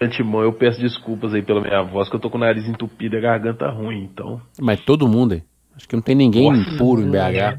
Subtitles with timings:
[0.00, 3.16] antemão, eu peço desculpas aí pela minha voz, que eu tô com o nariz entupido
[3.16, 4.40] e a garganta ruim, então.
[4.60, 5.42] Mas todo mundo, hein?
[5.76, 7.56] Acho que não tem ninguém Nossa, puro em BH.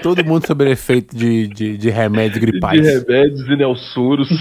[0.02, 2.80] todo mundo sob efeito de, de, de remédios gripais.
[2.80, 4.28] De remédios e neossuros.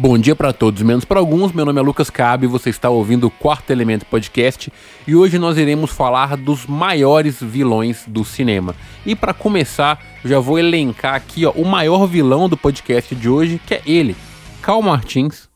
[0.00, 1.52] Bom dia para todos, menos para alguns.
[1.52, 4.72] Meu nome é Lucas Cabe, você está ouvindo o Quarto Elemento Podcast
[5.06, 8.76] e hoje nós iremos falar dos maiores vilões do cinema.
[9.04, 13.60] E para começar, já vou elencar aqui ó, o maior vilão do podcast de hoje,
[13.66, 14.16] que é ele,
[14.62, 15.48] Cal Martins.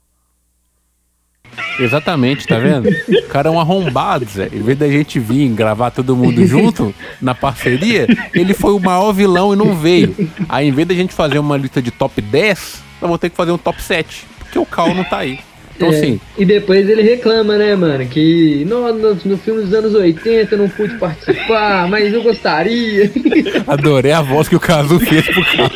[1.78, 2.88] Exatamente, tá vendo?
[2.88, 4.48] O cara é um arrombado, Zé.
[4.52, 9.12] Em vez da gente vir gravar todo mundo junto na parceria, ele foi o maior
[9.12, 10.14] vilão e não veio.
[10.48, 13.36] Aí, em vez da gente fazer uma lista de top 10, eu vou ter que
[13.36, 15.40] fazer um top 7 porque o Cal não tá aí.
[15.82, 16.20] Então, é, assim.
[16.38, 18.06] E depois ele reclama, né, mano?
[18.06, 23.10] Que no, no, no, filme dos anos 80 eu não pude participar, mas eu gostaria.
[23.66, 25.70] Adorei a voz que o Caso fez pro Cal.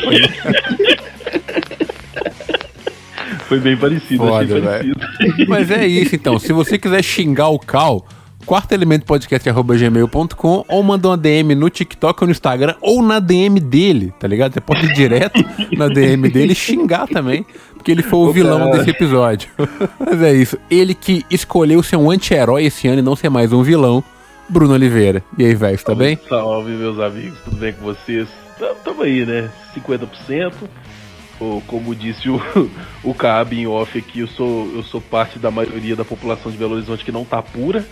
[3.47, 4.99] Foi bem parecido, Foda, parecido.
[5.47, 6.37] Mas é isso então.
[6.37, 8.05] Se você quiser xingar o Cal,
[8.47, 14.27] quartoelementopodcast.gmail.com ou manda uma DM no TikTok ou no Instagram ou na DM dele, tá
[14.27, 14.53] ligado?
[14.53, 15.43] Você pode ir direto
[15.77, 19.49] na DM dele e xingar também, porque ele foi o vilão desse episódio.
[19.99, 20.57] Mas é isso.
[20.71, 24.01] Ele que escolheu ser um anti-herói esse ano e não ser mais um vilão,
[24.47, 25.21] Bruno Oliveira.
[25.37, 26.17] E aí, velho, tá bem?
[26.29, 28.29] Salve, meus amigos, tudo bem com vocês?
[28.83, 29.49] Tamo aí, né?
[29.75, 30.53] 50%.
[31.39, 32.41] Ou, como disse o,
[33.03, 36.57] o Caab em off aqui, eu sou, eu sou parte da maioria da população de
[36.57, 37.85] Belo Horizonte que não tá pura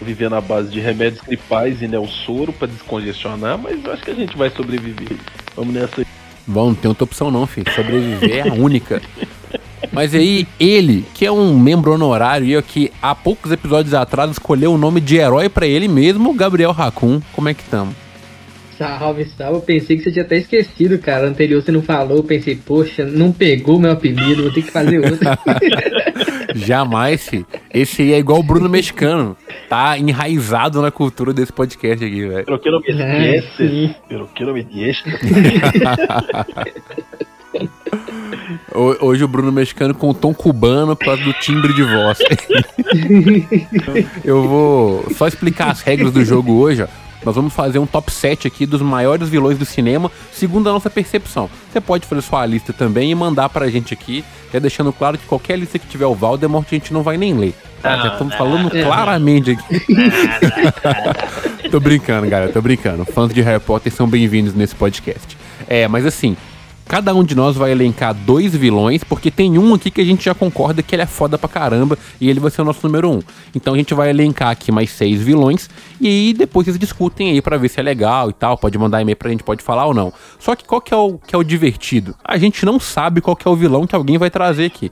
[0.00, 4.14] viver na base de remédios gripais e neossoro para descongestionar, mas eu acho que a
[4.14, 5.16] gente vai sobreviver.
[5.54, 6.06] Vamos nessa aí.
[6.46, 7.70] Bom, não tem outra opção não, filho.
[7.72, 9.00] Sobreviver é a única.
[9.92, 14.72] Mas aí, ele, que é um membro honorário e que há poucos episódios atrás escolheu
[14.72, 17.20] o nome de herói para ele mesmo, Gabriel Racun.
[17.32, 17.94] Como é que estamos?
[18.76, 19.58] Salve, salve.
[19.58, 21.28] Eu pensei que você tinha até esquecido, cara.
[21.28, 22.18] Anterior você não falou.
[22.18, 25.18] Eu pensei, poxa, não pegou meu apelido, vou ter que fazer outro.
[26.54, 27.30] Jamais.
[27.72, 29.36] Esse aí é igual o Bruno Mexicano.
[29.68, 32.44] Tá enraizado na cultura desse podcast aqui, velho.
[32.44, 33.94] Pelo que não me esquece.
[34.08, 35.04] Pelo que não me deixa.
[39.00, 42.18] Hoje o Bruno Mexicano com o tom cubano por causa do timbre de voz.
[44.24, 47.09] Eu vou só explicar as regras do jogo hoje, ó.
[47.24, 50.88] Nós vamos fazer um top 7 aqui dos maiores vilões do cinema, segundo a nossa
[50.88, 51.50] percepção.
[51.70, 55.26] Você pode fazer sua lista também e mandar pra gente aqui, já deixando claro que
[55.26, 57.54] qualquer lista que tiver o Valdemort a gente não vai nem ler.
[57.82, 57.96] Tá?
[57.96, 59.80] já estamos falando claramente aqui.
[61.70, 63.06] tô brincando, galera, tô brincando.
[63.06, 65.36] Fãs de Harry Potter são bem-vindos nesse podcast.
[65.66, 66.36] É, mas assim,
[66.90, 70.24] Cada um de nós vai elencar dois vilões, porque tem um aqui que a gente
[70.24, 73.08] já concorda que ele é foda pra caramba e ele vai ser o nosso número
[73.08, 73.22] um.
[73.54, 75.70] Então a gente vai elencar aqui mais seis vilões
[76.00, 78.58] e aí depois vocês discutem aí para ver se é legal e tal.
[78.58, 80.12] Pode mandar e-mail pra gente, pode falar ou não.
[80.40, 82.16] Só que qual que é o, que é o divertido?
[82.24, 84.90] A gente não sabe qual que é o vilão que alguém vai trazer aqui.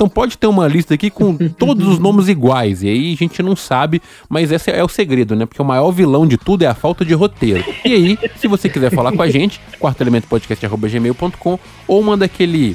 [0.00, 3.42] Então pode ter uma lista aqui com todos os nomes iguais, e aí a gente
[3.42, 4.00] não sabe,
[4.30, 5.44] mas esse é o segredo, né?
[5.44, 7.62] Porque o maior vilão de tudo é a falta de roteiro.
[7.84, 12.74] E aí, se você quiser falar com a gente, quartoelementopodcast.gmail.com ou manda aquele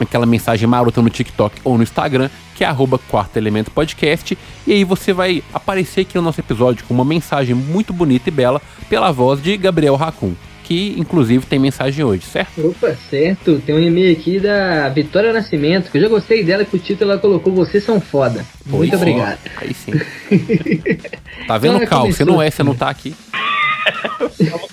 [0.00, 4.36] aquela mensagem marota no TikTok ou no Instagram, que é arroba Quarto Elemento Podcast,
[4.66, 8.32] e aí você vai aparecer aqui no nosso episódio com uma mensagem muito bonita e
[8.32, 10.34] bela pela voz de Gabriel Racun
[10.68, 12.68] que inclusive tem mensagem hoje, certo?
[12.68, 13.58] Opa, certo.
[13.64, 17.12] Tem um e-mail aqui da Vitória Nascimento, que eu já gostei dela, que o título
[17.12, 18.44] ela colocou Vocês são foda.
[18.66, 19.38] Muito obrigado.
[19.56, 19.92] Aí sim.
[21.48, 22.12] tá vendo, então, Cal?
[22.12, 23.14] Você não é, você não tá aqui.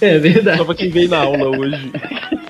[0.02, 0.58] é verdade.
[0.58, 1.94] Só pra quem veio na aula hoje.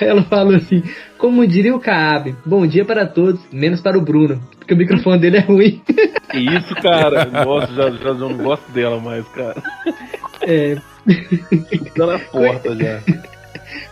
[0.00, 0.82] Ela falou assim:
[1.16, 5.18] Como diria o Caab, bom dia para todos, menos para o Bruno, porque o microfone
[5.18, 5.80] dele é ruim.
[6.30, 7.24] Que isso, cara?
[7.44, 9.62] Nossa, já, já, já não gosto dela mais, cara.
[10.42, 10.76] É.
[11.96, 13.00] Tá na porta já.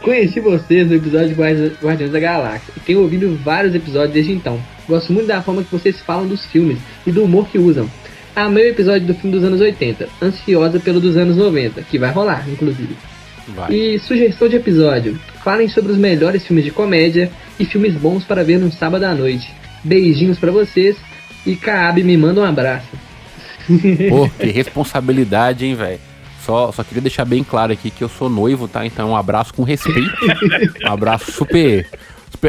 [0.03, 4.61] Conheci vocês no episódio de Guardiões da Galáxia e tenho ouvido vários episódios desde então.
[4.89, 7.89] Gosto muito da forma que vocês falam dos filmes e do humor que usam.
[8.37, 12.11] Amei o episódio do filme dos anos 80, ansiosa pelo dos anos 90, que vai
[12.11, 12.97] rolar, inclusive.
[13.49, 13.73] Vai.
[13.73, 18.45] E sugestão de episódio: falem sobre os melhores filmes de comédia e filmes bons para
[18.45, 19.53] ver num sábado à noite.
[19.83, 20.97] Beijinhos para vocês
[21.47, 22.89] e Kaab me manda um abraço.
[24.09, 26.01] Pô, que responsabilidade, hein, velho.
[26.45, 28.85] Só, só queria deixar bem claro aqui que eu sou noivo, tá?
[28.85, 30.15] Então um abraço com respeito.
[30.85, 31.89] um abraço super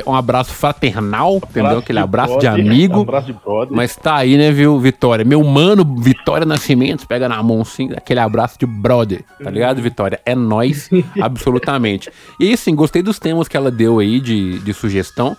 [0.05, 1.77] um abraço fraternal, abraço entendeu?
[1.79, 3.01] Aquele abraço brother, de amigo.
[3.01, 3.75] Abraço de brother.
[3.75, 5.23] Mas tá aí, né, viu, Vitória?
[5.23, 10.19] Meu mano, Vitória Nascimento, pega na mão sim, aquele abraço de brother, tá ligado, Vitória?
[10.25, 10.89] É nós,
[11.21, 12.09] absolutamente.
[12.39, 15.37] E assim, gostei dos temas que ela deu aí de, de sugestão.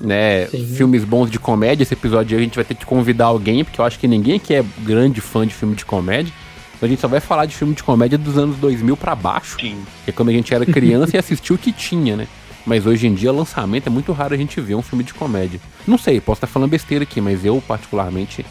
[0.00, 0.64] Né, Sim.
[0.64, 1.82] filmes bons de comédia.
[1.82, 4.54] Esse episódio a gente vai ter que convidar alguém, porque eu acho que ninguém aqui
[4.54, 6.32] é grande fã de filme de comédia.
[6.80, 9.56] A gente só vai falar de filme de comédia dos anos 2000 pra baixo.
[9.60, 9.82] Sim.
[10.04, 12.28] Que é quando a gente era criança e assistiu o que tinha, né?
[12.64, 15.60] Mas hoje em dia, lançamento é muito raro a gente ver um filme de comédia.
[15.86, 18.44] Não sei, posso estar falando besteira aqui, mas eu, particularmente,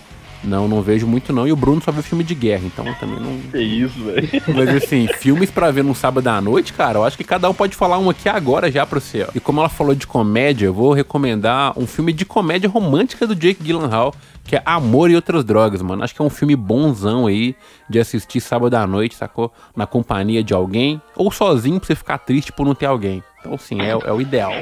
[0.43, 1.47] não, não vejo muito não.
[1.47, 3.39] E o Bruno só vê filme de guerra, então eu também não.
[3.53, 4.27] É isso, velho.
[4.55, 7.53] Mas assim, filmes pra ver num sábado à noite, cara, eu acho que cada um
[7.53, 9.27] pode falar um aqui agora já pra você, ó.
[9.33, 13.35] E como ela falou de comédia, eu vou recomendar um filme de comédia romântica do
[13.35, 14.13] Jake Gyllenhaal,
[14.47, 16.03] que é Amor e Outras Drogas, mano.
[16.03, 17.53] Acho que é um filme bonzão aí
[17.89, 19.51] de assistir sábado à noite, sacou?
[19.75, 23.21] Na companhia de alguém, ou sozinho pra você ficar triste por não ter alguém.
[23.39, 24.53] Então, sim, é, é o ideal.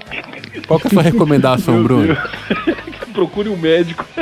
[0.67, 2.17] Qual que é a sua recomendação, Bruno?
[3.13, 4.03] Procure um médico.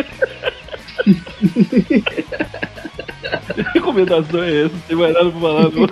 [3.74, 5.90] recomendação é essa, não tem mais nada pra falar, não.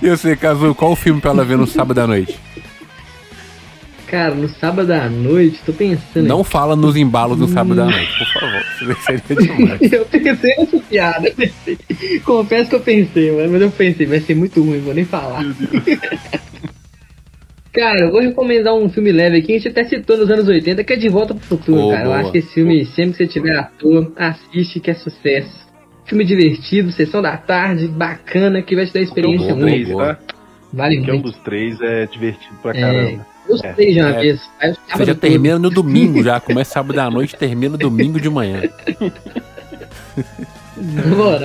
[0.00, 2.38] E você, Cazu, qual o filme pra ela ver no sábado à noite?
[4.12, 6.26] Cara, no sábado à noite, tô pensando.
[6.28, 8.62] Não fala nos embalos do sábado à noite, por favor.
[9.06, 9.80] Seria demais.
[9.90, 11.28] eu pensei nessa piada.
[11.28, 11.78] eu pensei.
[12.22, 15.42] Confesso que eu pensei, mano, mas eu pensei, vai ser muito ruim, vou nem falar.
[17.72, 20.84] Cara, eu vou recomendar um filme leve aqui, a gente até citou nos anos 80,
[20.84, 22.02] que é De Volta pro Futuro, Oh, cara.
[22.02, 22.18] Eu boa.
[22.18, 25.62] acho que esse filme, sempre que você tiver ator, assiste que é sucesso.
[26.04, 29.66] Filme divertido, sessão da tarde, bacana, que vai te dar experiência um única.
[29.70, 30.14] três, boa.
[30.16, 30.20] tá?
[30.70, 31.30] Vale Que é um muito.
[31.32, 33.68] dos três é divertido pra É, caramba.
[33.68, 34.20] gostei de uma É.
[34.20, 34.40] vez.
[34.60, 36.40] Aí Você já termina no domingo já.
[36.40, 38.62] Começa sábado à noite, termina domingo de manhã.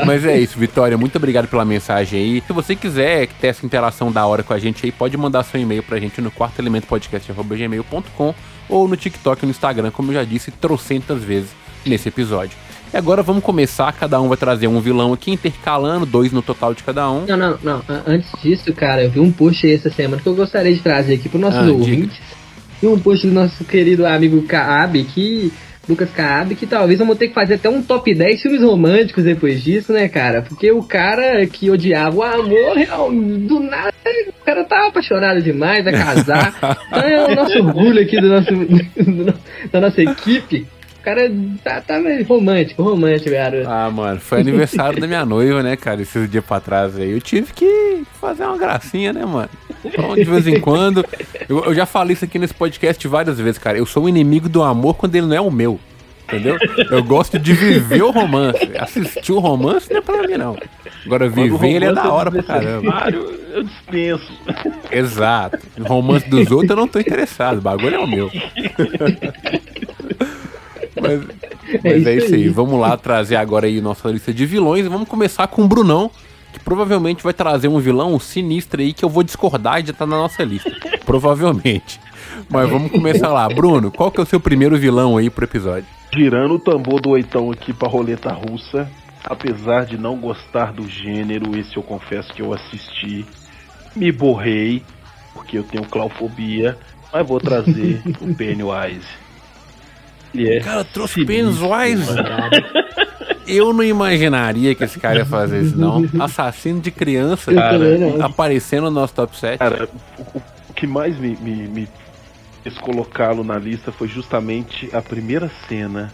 [0.06, 0.98] Mas é isso, Vitória.
[0.98, 2.44] Muito obrigado pela mensagem aí.
[2.46, 5.60] Se você quiser ter essa interação da hora com a gente aí, pode mandar seu
[5.60, 8.34] e-mail pra gente no quartoelementopodcast.gmail.com
[8.70, 11.50] ou no TikTok e no Instagram, como eu já disse trocentas vezes
[11.86, 12.58] nesse episódio.
[12.94, 16.74] E agora vamos começar, cada um vai trazer um vilão aqui, intercalando, dois no total
[16.74, 17.26] de cada um.
[17.26, 17.82] Não, não, não.
[18.06, 21.16] Antes disso, cara, eu vi um post aí essa semana que eu gostaria de trazer
[21.16, 22.18] aqui para nossos Ah, ouvintes.
[22.82, 25.52] E um post do nosso querido amigo Kaab, que.
[25.90, 29.64] Lucas Kaab, que talvez vamos ter que fazer até um top 10 filmes românticos depois
[29.64, 30.42] disso, né, cara?
[30.42, 32.76] Porque o cara que odiava o amor,
[33.48, 33.94] do nada,
[34.28, 36.54] o cara tava apaixonado demais, vai casar.
[36.92, 39.34] então é o nosso orgulho aqui do nosso, do
[39.72, 40.68] da nossa equipe.
[41.08, 41.32] O cara
[41.64, 41.96] tá, tá
[42.28, 43.70] romântico, romântico, garoto.
[43.70, 47.12] Ah, mano, foi aniversário da minha noiva, né, cara, esses dias pra trás aí.
[47.12, 49.50] Eu tive que fazer uma gracinha, né, mano?
[49.86, 51.06] Então, de vez em quando.
[51.48, 53.78] Eu, eu já falei isso aqui nesse podcast várias vezes, cara.
[53.78, 55.80] Eu sou o inimigo do amor quando ele não é o meu.
[56.28, 56.58] Entendeu?
[56.92, 58.70] Eu gosto de viver o romance.
[58.78, 60.58] Assistir o romance não é pra mim, não.
[61.06, 62.82] Agora, viver ele é da hora pra caramba.
[62.82, 64.32] desnecessário, Eu dispenso.
[64.92, 65.60] Exato.
[65.80, 67.60] O romance dos outros eu não tô interessado.
[67.60, 68.30] O bagulho é o meu.
[71.02, 71.22] Mas,
[71.84, 72.50] mas é, isso aí.
[72.50, 74.86] Vamos lá trazer agora aí nossa lista de vilões.
[74.86, 76.12] E vamos começar com o Brunão,
[76.54, 80.18] que provavelmente vai trazer um vilão sinistro aí que eu vou discordar de estar na
[80.18, 80.72] nossa lista.
[81.06, 82.00] Provavelmente.
[82.50, 83.48] Mas vamos começar lá.
[83.48, 85.86] Bruno, qual que é o seu primeiro vilão aí pro episódio?
[86.14, 88.90] Girando o tambor do oitão aqui pra roleta russa.
[89.24, 93.26] Apesar de não gostar do gênero, esse eu confesso que eu assisti.
[93.96, 94.84] Me borrei,
[95.34, 96.78] porque eu tenho claufobia.
[97.12, 99.27] Mas vou trazer o Pennywise.
[100.34, 102.08] Ele é Cara, trouxe Pennywise.
[103.48, 106.06] Eu não imaginaria que esse cara ia fazer isso, não.
[106.22, 109.58] Assassino de criança, cara, aparecendo no nosso top 7.
[109.58, 109.88] Cara,
[110.18, 110.38] o,
[110.70, 111.88] o que mais me, me, me
[112.62, 116.12] fez colocá-lo na lista foi justamente a primeira cena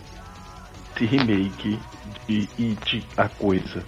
[0.95, 1.80] de remake
[2.27, 3.83] de It a Coisa.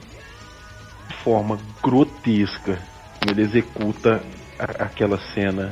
[1.08, 2.80] De forma grotesca,
[3.30, 4.22] ele executa
[4.58, 5.72] a- aquela cena.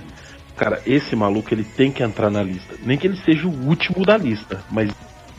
[0.56, 2.76] Cara, esse maluco ele tem que entrar na lista.
[2.84, 4.92] Nem que ele seja o último da lista, mas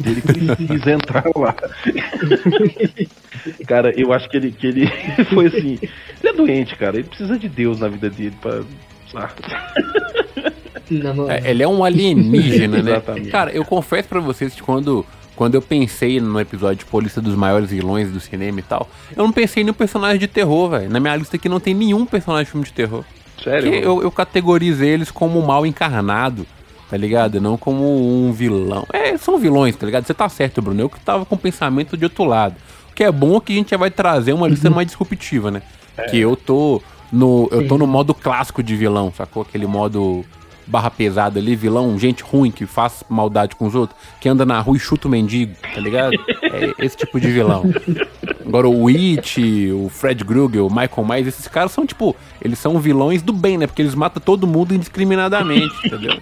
[0.05, 1.55] ele precisa entrar lá.
[3.67, 4.87] cara, eu acho que ele, que ele
[5.33, 5.79] foi assim.
[5.81, 5.91] Ele
[6.23, 6.97] é doente, cara.
[6.97, 8.63] Ele precisa de Deus na vida dele pra.
[9.15, 9.31] Ah.
[11.31, 12.93] É, ele é um alienígena, né?
[12.93, 13.31] Exatamente.
[13.31, 15.07] Cara, eu confesso pra vocês que quando,
[15.37, 19.23] quando eu pensei no episódio de Polícia dos Maiores Vilões do cinema e tal, eu
[19.23, 20.91] não pensei em nenhum personagem de terror, velho.
[20.91, 23.05] Na minha lista aqui não tem nenhum personagem de filme de terror.
[23.43, 23.75] Sério?
[23.75, 26.47] Eu, eu categorizo eles como mal encarnado,
[26.89, 27.41] tá ligado?
[27.41, 28.87] Não como um vilão.
[28.93, 30.07] É, são vilões, tá ligado?
[30.07, 30.81] Você tá certo, Bruno.
[30.81, 32.57] Eu que tava com o pensamento de outro lado.
[32.91, 35.51] O que é bom é que a gente já vai trazer uma lista mais disruptiva,
[35.51, 35.63] né?
[36.11, 37.49] Que eu tô no.
[37.51, 39.43] Eu tô no modo clássico de vilão, sacou?
[39.43, 40.25] Aquele modo
[40.67, 44.59] barra pesada ali, vilão, gente ruim que faz maldade com os outros, que anda na
[44.61, 46.15] rua e chuta o mendigo, tá ligado?
[46.43, 47.65] É esse tipo de vilão.
[48.47, 52.79] Agora o It, o Fred Krueger, o Michael Myers, esses caras são tipo, eles são
[52.79, 53.67] vilões do bem, né?
[53.67, 56.19] Porque eles matam todo mundo indiscriminadamente, entendeu?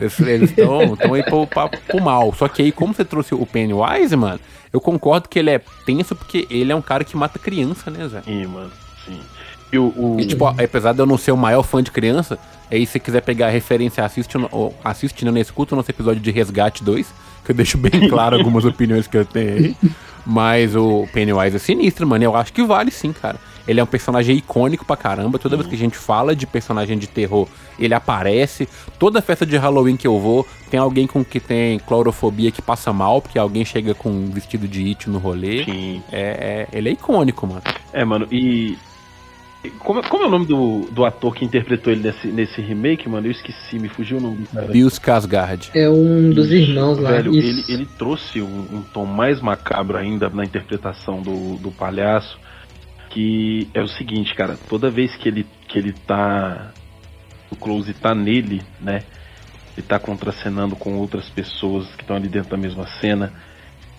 [0.00, 0.18] Eles-
[0.50, 2.34] estão aí pro, pra- pro mal.
[2.34, 4.40] Só que aí, como você trouxe o Pennywise, mano,
[4.72, 8.08] eu concordo que ele é tenso porque ele é um cara que mata criança, né,
[8.08, 8.22] Zé?
[8.22, 8.70] Sim, mano.
[9.04, 9.20] Sim.
[9.72, 9.84] E o.
[9.96, 12.38] o- E, tipo, apesar de eu não ser o maior fã de criança,
[12.70, 16.20] aí se você quiser pegar a referência, assiste, ou assiste, não escuta o nosso episódio
[16.20, 17.06] de Resgate 2,
[17.44, 19.76] que eu deixo bem claro algumas opiniões que eu tenho aí.
[20.26, 22.22] Mas o Pennywise é sinistro, mano.
[22.24, 23.36] Eu acho que vale sim, cara.
[23.66, 25.38] Ele é um personagem icônico pra caramba.
[25.38, 27.46] Toda vez que a gente fala de personagem de terror,
[27.78, 28.68] ele aparece.
[28.98, 32.92] Toda festa de Halloween que eu vou, tem alguém com que tem clorofobia que passa
[32.92, 35.64] mal, porque alguém chega com um vestido de it no rolê.
[35.64, 36.02] Sim.
[36.12, 37.62] É, é- ele é icônico, mano.
[37.92, 38.76] É, mano, e.
[39.80, 43.26] Como, como é o nome do, do ator que interpretou ele nesse, nesse remake, mano?
[43.26, 44.68] Eu esqueci, me fugiu o nome cara.
[44.68, 45.70] Bill Skarsgård.
[45.74, 47.10] É um dos irmãos lá.
[47.10, 47.70] Velho, Isso.
[47.70, 52.38] ele, ele trouxe um, um tom mais macabro ainda na interpretação do, do palhaço.
[53.10, 56.72] Que é o seguinte, cara, toda vez que ele, que ele tá.
[57.50, 59.02] O close tá nele, né?
[59.76, 63.32] Ele tá contracenando com outras pessoas que estão ali dentro da mesma cena.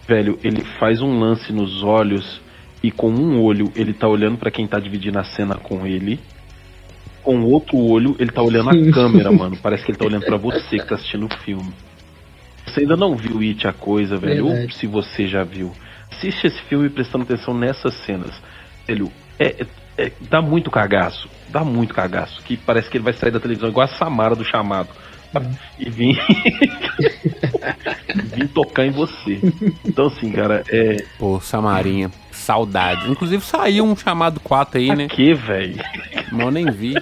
[0.08, 2.41] Velho, ele faz um lance nos olhos
[2.83, 6.19] e com um olho ele tá olhando pra quem tá dividindo a cena com ele.
[7.23, 9.57] Com o outro olho ele tá olhando a câmera, mano.
[9.61, 11.71] Parece que ele tá olhando pra você que tá assistindo o filme.
[12.65, 14.45] Você ainda não viu It a coisa, velho?
[14.45, 14.75] Ou Verdade.
[14.75, 15.71] se você já viu.
[16.11, 18.31] Assiste esse filme prestando atenção nessas cenas.
[18.88, 19.65] Velho, é,
[19.97, 21.29] é- é- dá muito cagaço.
[21.50, 22.41] Dá muito cagaço.
[22.43, 24.89] Que parece que ele vai sair da televisão igual a Samara do chamado.
[25.79, 26.17] E vir.
[28.35, 29.39] vir tocar em você.
[29.85, 31.03] Então, assim, cara, é.
[31.17, 32.11] Pô, Samarinha.
[32.41, 33.07] Saudades.
[33.10, 35.07] Inclusive saiu um chamado 4 aí, né?
[35.07, 35.75] Quê, velho?
[36.38, 36.93] Eu nem vi.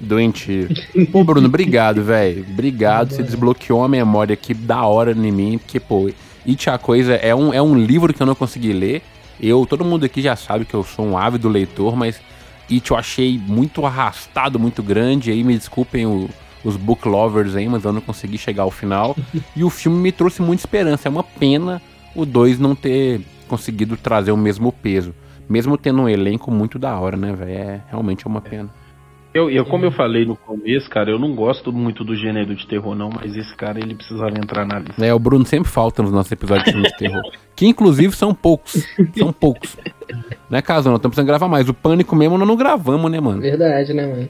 [0.00, 0.68] Doentio.
[1.10, 2.44] Pô, Bruno, obrigado, velho.
[2.50, 3.10] Obrigado.
[3.12, 5.58] Você desbloqueou uma memória aqui da hora em mim.
[5.58, 6.10] Porque, pô,
[6.46, 9.02] It a Coisa é um, é um livro que eu não consegui ler.
[9.40, 12.20] Eu, todo mundo aqui já sabe que eu sou um ávido leitor, mas
[12.70, 15.30] It eu achei muito arrastado, muito grande.
[15.30, 16.28] Aí me desculpem o-
[16.62, 19.16] os book lovers aí, mas eu não consegui chegar ao final.
[19.56, 21.08] E o filme me trouxe muita esperança.
[21.08, 21.80] É uma pena
[22.14, 25.14] o 2 não ter conseguido trazer o mesmo peso.
[25.48, 27.50] Mesmo tendo um elenco muito da hora, né, velho?
[27.50, 28.70] É realmente é uma pena.
[29.34, 32.64] Eu, eu, como eu falei no começo, cara, eu não gosto muito do gênero de
[32.68, 35.04] terror, não, mas esse cara ele precisava entrar na lista.
[35.04, 37.22] É, o Bruno sempre falta nos nossos episódios de filmes de terror.
[37.56, 38.84] Que inclusive são poucos.
[39.16, 39.76] São poucos.
[40.50, 40.90] Né, Casão?
[40.90, 41.68] Nós estamos precisando gravar mais.
[41.68, 43.40] O Pânico mesmo nós não gravamos, né, mano?
[43.40, 44.28] Verdade, né, mano?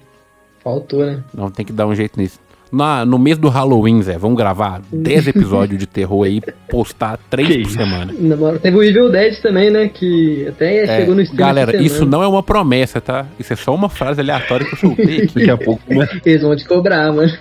[0.63, 1.25] Faltou, né?
[1.33, 2.39] Não, tem que dar um jeito nisso.
[2.75, 7.49] Na, no mês do Halloween, Zé, vamos gravar 10 episódios de terror aí, postar 3
[7.49, 8.13] Que por semana.
[8.61, 9.89] Teve o Evil Dead também, né?
[9.89, 13.27] Que até É, chegou no stream galera, isso não é uma promessa, tá?
[13.39, 15.35] Isso é só uma frase aleatória que eu soltei aqui.
[15.39, 17.33] Daqui a pouco começa, Eles vão te cobrar, mano.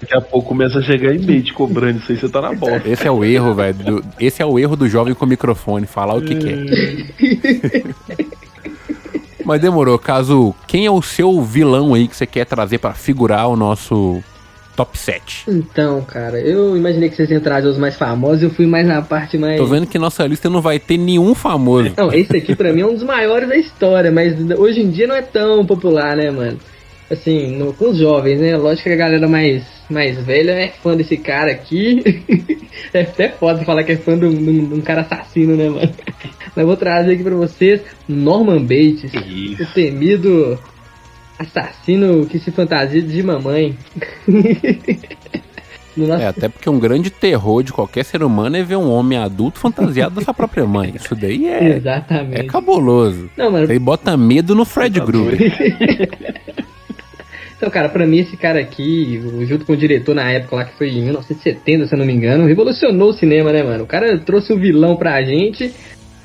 [0.00, 2.82] daqui a pouco começa a chegar e-mail te cobrando isso aí, você tá na bosta.
[2.88, 4.02] Esse é o erro, velho.
[4.18, 6.58] Esse é o erro do jovem com microfone, falar o que quer.
[9.48, 13.48] Mas demorou, caso quem é o seu vilão aí que você quer trazer pra figurar
[13.48, 14.22] o nosso
[14.76, 15.44] top 7?
[15.48, 19.00] Então, cara, eu imaginei que vocês iam trazer os mais famosos, eu fui mais na
[19.00, 19.56] parte mais.
[19.56, 21.94] Tô vendo que nossa lista não vai ter nenhum famoso.
[21.96, 25.06] Não, esse aqui pra mim é um dos maiores da história, mas hoje em dia
[25.06, 26.58] não é tão popular, né, mano?
[27.10, 28.54] Assim, no- com os jovens, né?
[28.54, 32.22] Lógico que a galera mais, mais velha é fã desse cara aqui.
[32.92, 35.90] é até foda falar que é fã de um- de um cara assassino, né, mano?
[36.58, 39.62] Mas eu vou trazer aqui pra vocês Norman Bates, Isso.
[39.62, 40.58] o temido
[41.38, 43.78] assassino que se fantasia de mamãe.
[45.96, 48.90] no nosso É, até porque um grande terror de qualquer ser humano é ver um
[48.90, 50.94] homem adulto fantasiado da sua própria mãe.
[50.96, 52.46] Isso daí é, é Exatamente.
[52.48, 53.30] cabuloso.
[53.36, 55.52] Não, mano, aí bota medo no Fred Krueger.
[57.56, 60.64] Então, cara, pra mim esse cara aqui, o- junto com o diretor na época lá,
[60.64, 63.82] que foi em 1970, se eu não me engano, revolucionou o cinema, né, mano?
[63.82, 65.74] O cara trouxe um vilão pra gente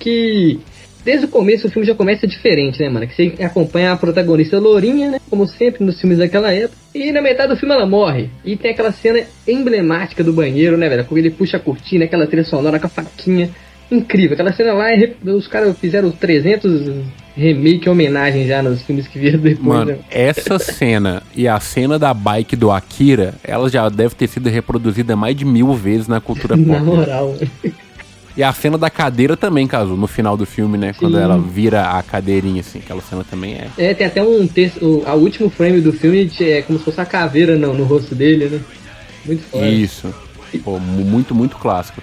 [0.03, 0.59] que,
[1.05, 3.07] desde o começo, o filme já começa diferente, né, mano?
[3.07, 5.19] Que você acompanha a protagonista Lourinha, né?
[5.29, 6.77] Como sempre nos filmes daquela época.
[6.93, 8.29] E na metade do filme ela morre.
[8.45, 11.05] E tem aquela cena emblemática do banheiro, né, velho?
[11.05, 13.49] Quando ele puxa a cortina, aquela trilha sonora com a faquinha.
[13.91, 14.33] Incrível.
[14.33, 16.91] Aquela cena lá, é os caras fizeram 300
[17.35, 19.97] remake homenagem já nos filmes que vieram depois, Mano, né?
[20.09, 25.15] essa cena e a cena da bike do Akira, ela já deve ter sido reproduzida
[25.15, 26.85] mais de mil vezes na cultura Na pop.
[26.85, 27.35] moral.
[28.35, 30.93] E a cena da cadeira também, caso, no final do filme, né?
[30.97, 31.23] Quando Sim.
[31.23, 32.79] ela vira a cadeirinha, assim.
[32.79, 33.67] Aquela cena também é.
[33.77, 36.99] É, tem até um texto, o a último frame do filme é como se fosse
[36.99, 38.59] a caveira no, no rosto dele, né?
[39.25, 39.67] Muito foda.
[39.67, 40.13] Isso.
[40.63, 42.01] Pô, mu- muito, muito clássico.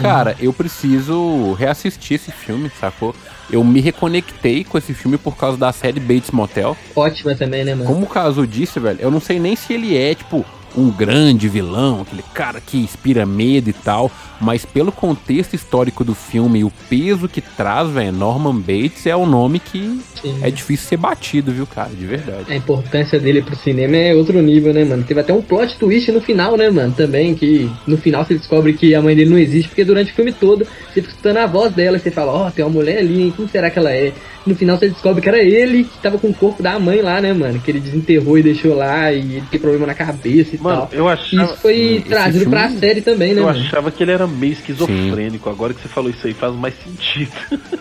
[0.00, 3.14] Cara, eu preciso reassistir esse filme, sacou?
[3.50, 6.76] Eu me reconectei com esse filme por causa da série Bates Motel.
[6.96, 7.86] Ótima também, né, mano?
[7.90, 11.48] Como o caso disse, velho, eu não sei nem se ele é, tipo, um grande
[11.48, 14.10] vilão, aquele cara que inspira medo e tal,
[14.40, 19.16] mas pelo contexto histórico do filme e o peso que traz, velho, Norman Bates é
[19.16, 20.38] um nome que Sim.
[20.42, 22.52] é difícil ser batido, viu, cara, de verdade.
[22.52, 25.04] A importância dele pro cinema é outro nível, né, mano?
[25.04, 26.92] Teve até um plot twist no final, né, mano?
[26.92, 30.14] Também, que no final você descobre que a mãe dele não existe, porque durante o
[30.14, 32.98] filme todo você fica escutando a voz dela e você fala, ó, tem uma mulher
[32.98, 33.32] ali, hein?
[33.34, 34.12] Como será que ela é?
[34.44, 37.20] No final você descobre que era ele que tava com o corpo da mãe lá,
[37.20, 37.60] né, mano?
[37.60, 40.88] Que ele desenterrou e deixou lá e ele tem problema na cabeça e Mano, tal.
[40.92, 41.44] eu achava.
[41.44, 43.60] Isso foi Esse trazido filme- pra série também, né, Eu mano?
[43.60, 45.48] achava que ele era meio esquizofrênico.
[45.48, 47.30] Agora que você falou isso aí faz mais sentido.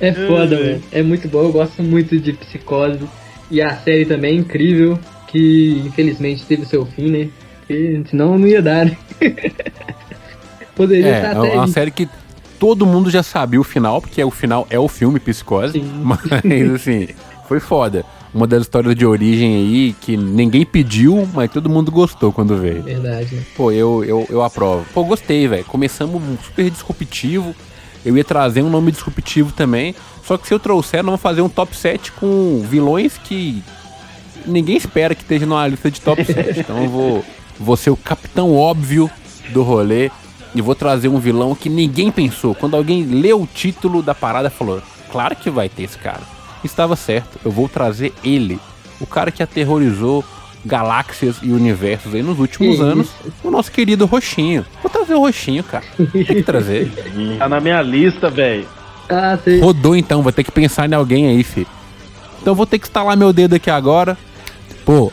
[0.00, 0.82] É foda, Ai, mano.
[0.92, 3.00] É muito bom, eu gosto muito de Psicose.
[3.50, 7.28] E a série também é incrível, que infelizmente teve seu fim, né?
[7.60, 8.96] Porque senão não ia dar, né?
[10.74, 11.70] Poderia É, estar é até uma aí.
[11.70, 12.08] série que
[12.58, 15.72] todo mundo já sabia o final, porque o final é o filme Psicose.
[15.72, 15.90] Sim.
[16.02, 16.20] Mas,
[16.74, 17.08] assim,
[17.48, 18.04] foi foda.
[18.32, 22.82] Uma das histórias de origem aí que ninguém pediu, mas todo mundo gostou quando veio.
[22.82, 23.42] Verdade, né?
[23.56, 24.84] Pô, eu, eu, eu aprovo.
[24.92, 25.64] Pô, gostei, velho.
[25.64, 27.54] Começamos super disruptivo.
[28.04, 29.94] Eu ia trazer um nome disruptivo também.
[30.24, 33.62] Só que se eu trouxer, nós vamos fazer um top 7 com vilões que
[34.44, 36.58] ninguém espera que esteja numa lista de top 7.
[36.60, 37.24] Então eu vou,
[37.60, 39.08] vou ser o capitão óbvio
[39.52, 40.10] do rolê
[40.54, 42.54] e vou trazer um vilão que ninguém pensou.
[42.54, 44.80] Quando alguém leu o título da parada, falou:
[45.10, 46.22] Claro que vai ter esse cara.
[46.62, 48.58] Estava certo, eu vou trazer ele.
[49.00, 50.24] O cara que aterrorizou
[50.64, 53.06] galáxias e universos aí nos últimos Que anos.
[53.06, 53.32] isso.
[53.42, 54.64] O nosso querido Roxinho.
[54.82, 55.84] Vou trazer o Roxinho, cara.
[55.96, 56.90] Tem que trazer.
[57.38, 58.66] Tá na minha lista, velho.
[59.08, 59.60] Ah, sei.
[59.60, 61.66] Rodou então, vou ter que pensar em alguém aí, fi.
[62.40, 64.16] Então eu vou ter que instalar meu dedo aqui agora.
[64.86, 65.12] Pô,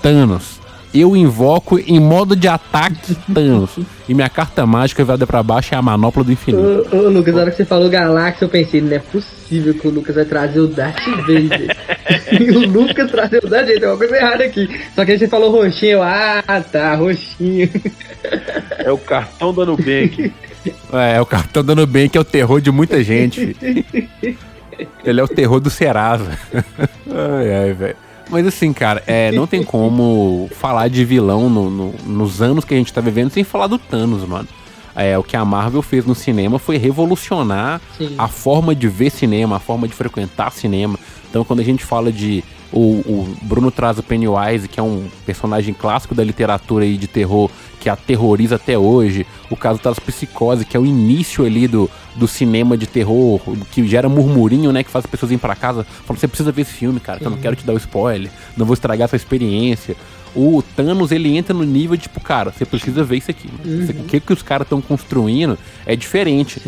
[0.00, 0.60] Thanos.
[0.94, 3.78] Eu invoco em modo de ataque Thanos.
[4.08, 6.86] E minha carta mágica virada pra baixo é a manopla do infinito.
[6.92, 9.88] Ô, ô, Lucas, na hora que você falou Galáxia, eu pensei, não é possível que
[9.88, 11.76] o Lucas vai trazer o Darth Vader.
[12.40, 14.68] e o Lucas trazer o Darth Vader, tem uma coisa errada aqui.
[14.94, 17.68] Só que aí você falou roxinho, eu, ah, tá, roxinho.
[18.78, 20.32] É o cartão da Nubank.
[20.90, 23.54] É, o Capitão dando bem que é o terror de muita gente.
[23.54, 24.38] fi.
[25.04, 26.38] Ele é o terror do Serasa.
[26.54, 27.96] ai, ai, velho.
[28.30, 32.72] Mas assim, cara, é, não tem como falar de vilão no- no- nos anos que
[32.74, 34.48] a gente tá vivendo sem falar do Thanos, mano.
[34.96, 38.14] É, o que a Marvel fez no cinema foi revolucionar Sim.
[38.16, 40.98] a forma de ver cinema, a forma de frequentar cinema.
[41.28, 42.44] Então, quando a gente fala de.
[42.72, 47.06] O, o Bruno traz o Pennywise, que é um personagem clássico da literatura aí de
[47.06, 47.48] terror,
[47.84, 49.26] que aterroriza até hoje.
[49.50, 53.38] O caso das Psicose, que é o início ali do, do cinema de terror,
[53.70, 54.82] que gera murmurinho, né?
[54.82, 57.26] Que faz as pessoas irem pra casa falando: você precisa ver esse filme, cara, que
[57.26, 59.94] eu não quero te dar o spoiler, não vou estragar sua experiência.
[60.34, 63.48] O Thanos, ele entra no nível, tipo, cara, você precisa ver isso aqui.
[63.90, 66.62] Aqui, O que, que os caras estão construindo é diferente.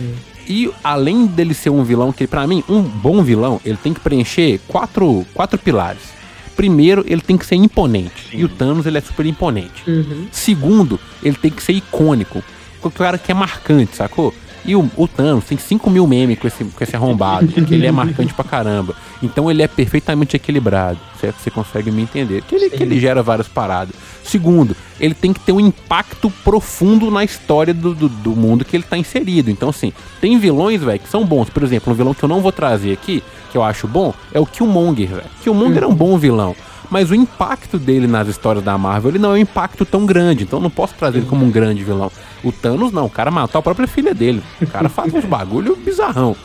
[0.46, 4.00] E além dele ser um vilão que, pra mim, um bom vilão, ele tem que
[4.00, 6.14] preencher quatro, quatro pilares.
[6.56, 8.30] Primeiro, ele tem que ser imponente.
[8.32, 9.88] E o Thanos, ele é super imponente.
[9.88, 10.26] Uhum.
[10.32, 12.42] Segundo, ele tem que ser icônico.
[12.82, 14.32] O cara que é marcante, sacou?
[14.66, 17.86] E o, o Thanos tem 5 mil memes com esse, com esse arrombado, que ele
[17.86, 18.94] é marcante pra caramba.
[19.22, 21.38] Então ele é perfeitamente equilibrado, certo?
[21.38, 22.42] Você consegue me entender.
[22.42, 23.94] Que ele, que ele gera várias paradas.
[24.24, 28.76] Segundo, ele tem que ter um impacto profundo na história do, do, do mundo que
[28.76, 29.50] ele tá inserido.
[29.50, 31.48] Então, assim, tem vilões, velho, que são bons.
[31.48, 34.40] Por exemplo, um vilão que eu não vou trazer aqui, que eu acho bom, é
[34.40, 35.30] o Killmonger, velho.
[35.42, 36.56] Killmonger é um bom vilão.
[36.90, 40.44] Mas o impacto dele nas histórias da Marvel, ele não é um impacto tão grande.
[40.44, 42.10] Então eu não posso trazer ele como um grande vilão.
[42.44, 43.06] O Thanos, não.
[43.06, 44.42] O cara matou a própria filha dele.
[44.60, 46.36] O cara faz uns bagulho bizarrão.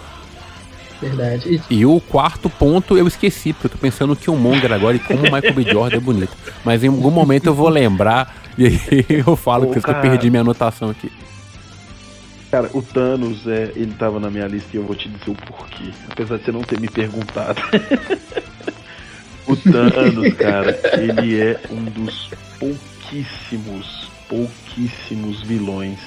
[1.01, 1.61] Verdade.
[1.69, 5.19] E o quarto ponto eu esqueci, porque eu tô pensando no Killmonger agora e como
[5.19, 5.63] o Michael B.
[5.63, 6.37] Jordan é bonito.
[6.63, 10.29] Mas em algum momento eu vou lembrar e aí eu falo Ô, que eu perdi
[10.29, 11.11] minha anotação aqui.
[12.51, 15.35] Cara, o Thanos, é, ele tava na minha lista e eu vou te dizer o
[15.35, 15.91] porquê.
[16.09, 17.61] Apesar de você não ter me perguntado.
[19.47, 24.60] o Thanos, cara, ele é um dos pouquíssimos, pouquíssimos
[25.41, 25.99] vilões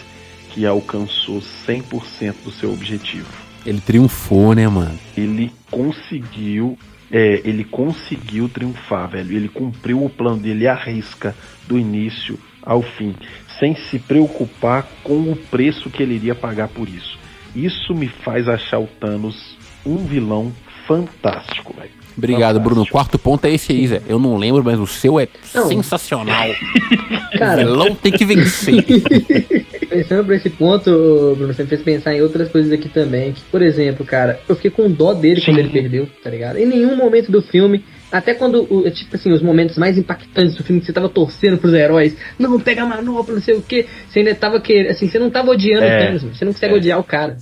[0.50, 3.26] que alcançou 100% do seu objetivo.
[3.66, 4.98] Ele triunfou, né, mano?
[5.16, 6.78] Ele conseguiu.
[7.10, 9.36] É, ele conseguiu triunfar, velho.
[9.36, 11.34] Ele cumpriu o plano dele à risca,
[11.66, 13.14] do início ao fim,
[13.58, 17.18] sem se preocupar com o preço que ele iria pagar por isso.
[17.54, 20.52] Isso me faz achar o Thanos um vilão
[20.86, 22.03] fantástico, velho.
[22.16, 22.64] Obrigado, Fantástico.
[22.64, 22.82] Bruno.
[22.82, 24.02] O quarto ponto é esse aí, Zé.
[24.08, 25.66] Eu não lembro, mas o seu é Não.
[25.68, 26.48] sensacional.
[27.34, 28.84] o Cara, vilão tem que vencer.
[29.88, 33.32] pensando por esse ponto, Bruno, você me fez pensar em outras coisas aqui também.
[33.32, 35.62] Que, por exemplo, cara, eu fiquei com dó dele quando Sim.
[35.62, 36.56] ele perdeu, tá ligado?
[36.58, 40.62] Em nenhum momento do filme, até quando, o- tipo assim, os momentos mais impactantes do
[40.62, 43.86] filme que você tava torcendo pros heróis, não, pega a manopla, não sei o que,
[44.08, 45.98] você ainda tava querendo, assim, você não tava odiando É.
[45.98, 46.76] o Thanos, você não consegue É.
[46.76, 47.36] odiar o cara.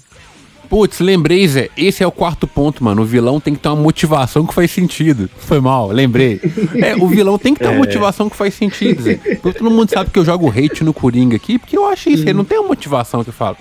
[0.72, 1.68] Putz, lembrei, Zé.
[1.76, 3.02] Esse é o quarto ponto, mano.
[3.02, 5.28] O vilão tem que ter uma motivação que faz sentido.
[5.37, 6.40] Foi mal, lembrei.
[6.82, 7.78] É, o vilão tem que ter uma É.
[7.78, 9.16] motivação que faz sentido, Zé.
[9.42, 12.22] Porque todo mundo sabe que eu jogo hate no Coringa aqui, porque eu acho isso.
[12.22, 13.58] Ele não tem uma motivação que eu falo.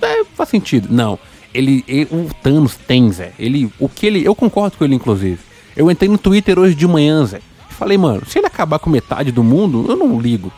[0.00, 0.86] É, faz sentido.
[0.88, 1.18] Não.
[1.52, 3.32] Ele, ele- o Thanos tem, Zé.
[3.40, 5.40] Ele, o que ele, eu concordo com ele, inclusive.
[5.76, 7.40] Eu entrei no Twitter hoje de manhã, Zé.
[7.70, 10.52] Falei, mano, se ele acabar com metade do mundo, eu não ligo.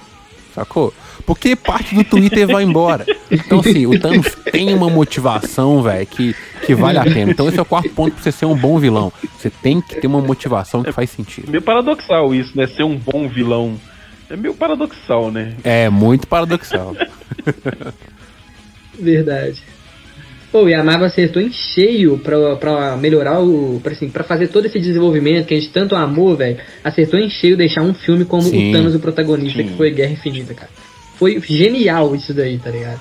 [0.54, 0.92] Sacou?
[1.26, 3.06] Porque parte do Twitter vai embora.
[3.30, 6.34] Então, assim, o Thanos tem uma motivação, velho, que,
[6.66, 7.30] que vale a pena.
[7.30, 9.12] Então, esse é o quarto ponto pra você ser um bom vilão.
[9.38, 11.48] Você tem que ter uma motivação que faz sentido.
[11.48, 12.66] É meio paradoxal isso, né?
[12.66, 13.76] Ser um bom vilão.
[14.28, 15.54] É meio paradoxal, né?
[15.62, 16.94] É, muito paradoxal.
[18.98, 19.62] Verdade.
[20.54, 23.80] Pô, e a Marvel acertou em cheio pra, pra melhorar o.
[23.82, 26.58] Pra, assim, pra fazer todo esse desenvolvimento que a gente tanto amou, velho.
[26.84, 28.70] Acertou em cheio deixar um filme como Sim.
[28.70, 29.68] o Thanos, o protagonista, Sim.
[29.68, 30.70] que foi Guerra Infinita, cara.
[31.16, 33.00] Foi genial isso daí, tá ligado?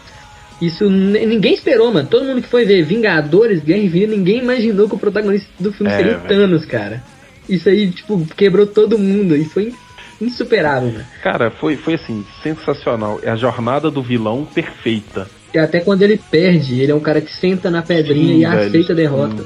[0.62, 2.08] Isso ninguém esperou, mano.
[2.08, 5.92] Todo mundo que foi ver Vingadores, Guerra Infinita, ninguém imaginou que o protagonista do filme
[5.92, 6.22] É, seria o.
[6.22, 7.04] Thanos, cara.
[7.50, 9.74] Isso aí, tipo, quebrou todo mundo e foi
[10.22, 11.06] insuperável, mano.
[11.22, 13.20] Cara, foi, foi assim, sensacional.
[13.24, 15.28] É a jornada do vilão perfeita.
[15.54, 18.46] E até quando ele perde, ele é um cara que senta na pedrinha Sim, e
[18.46, 19.46] velho, aceita a derrota.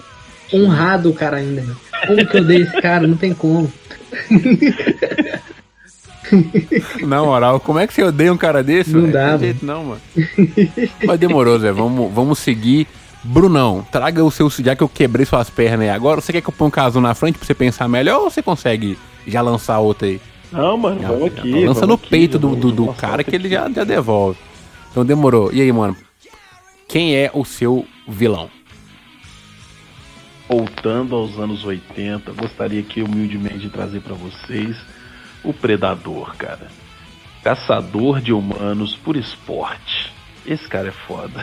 [0.54, 1.76] Honrado o cara ainda, né?
[2.06, 3.08] Como que eu dei esse cara?
[3.08, 3.72] Não tem como.
[7.06, 8.92] Na moral, como é que você odeia um cara desse?
[8.94, 9.14] Não velho?
[9.14, 9.40] dá, mano.
[9.40, 10.02] jeito não, mano.
[11.06, 11.72] Mas demorou, Zé.
[11.72, 12.88] Vamos, vamos seguir.
[13.24, 14.50] Brunão, traga o seu.
[14.50, 17.02] Já que eu quebrei suas pernas aí agora, você quer que eu ponha um caso
[17.02, 20.22] na frente pra você pensar melhor ou você consegue já lançar outra aí?
[20.52, 21.52] Não, mano, Já- vamos já aqui.
[21.66, 24.38] lança vamos no aqui, peito do, do, do cara que ele já, já devolve.
[24.92, 25.52] Então demorou.
[25.52, 25.96] E aí, mano?
[26.88, 28.50] Quem é o seu vilão?
[30.48, 34.78] Voltando aos anos 80, gostaria aqui humildemente de trazer pra vocês
[35.48, 36.68] o Predador, cara.
[37.42, 40.12] Caçador de humanos por esporte.
[40.46, 41.42] Esse cara é foda.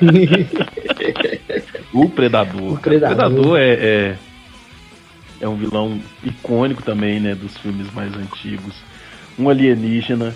[1.92, 2.72] o Predador.
[2.72, 2.98] O cara.
[2.98, 3.16] Predador.
[3.16, 4.16] Predador é, é,
[5.42, 8.74] é um vilão icônico também, né, dos filmes mais antigos.
[9.38, 10.34] Um alienígena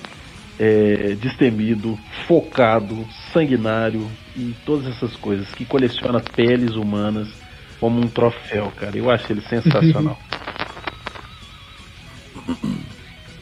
[0.59, 7.29] é, destemido, focado, sanguinário e todas essas coisas que coleciona peles humanas
[7.81, 8.99] como um troféu, cara.
[8.99, 10.19] Eu acho ele sensacional.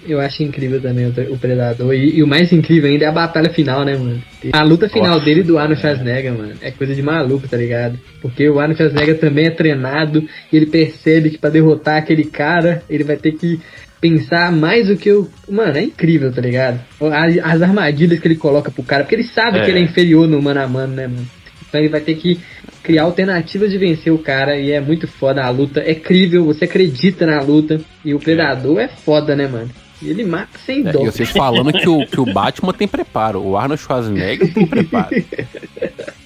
[0.07, 1.95] Eu acho incrível também o, o Predador.
[1.95, 4.23] E, e o mais incrível ainda é a batalha final, né, mano?
[4.53, 7.99] A luta final Nossa, dele do Arnold Schwarzenegger, mano, é coisa de maluco, tá ligado?
[8.21, 12.83] Porque o Arnold Schwarzenegger também é treinado e ele percebe que pra derrotar aquele cara,
[12.89, 13.61] ele vai ter que
[14.01, 15.29] pensar mais do que o.
[15.49, 16.81] Mano, é incrível, tá ligado?
[17.01, 19.65] As, as armadilhas que ele coloca pro cara, porque ele sabe É.
[19.65, 21.27] que ele é inferior no mano a mano, né, mano?
[21.69, 22.39] Então ele vai ter que
[22.83, 25.83] criar alternativas de vencer o cara e é muito foda a luta.
[25.85, 27.81] É crível, você acredita na luta.
[28.05, 29.69] E o Predador é foda, né, mano?
[30.03, 31.03] Ele mata sem É, dó.
[31.03, 35.15] e vocês falando que o, que o Batman tem preparo, o Arnold Schwarzenegger tem preparo.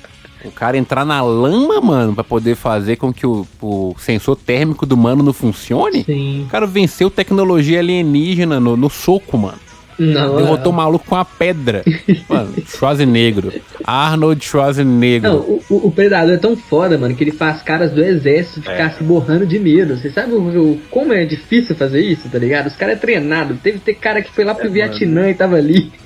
[0.43, 4.87] O cara entrar na lama, mano, pra poder fazer com que o, o sensor térmico
[4.87, 6.03] do mano não funcione.
[6.03, 6.45] Sim.
[6.47, 9.59] O cara venceu tecnologia alienígena no, no soco, mano.
[10.03, 11.85] Não, Derrotou o maluco com a pedra.
[12.29, 13.61] Mano, Schwarzenegger.
[13.85, 15.31] Arnold Schwarzenegger.
[15.31, 18.63] Não, o, o- o Predador é tão foda, mano, que ele faz caras do exército
[18.63, 18.91] ficar É.
[18.91, 19.97] se borrando de medo.
[19.97, 22.67] Você sabe o, o- como é difícil fazer isso, tá ligado?
[22.69, 23.55] Os caras é treinado.
[23.63, 25.93] Teve ter cara que foi lá pro É, Vietnã e tava ali.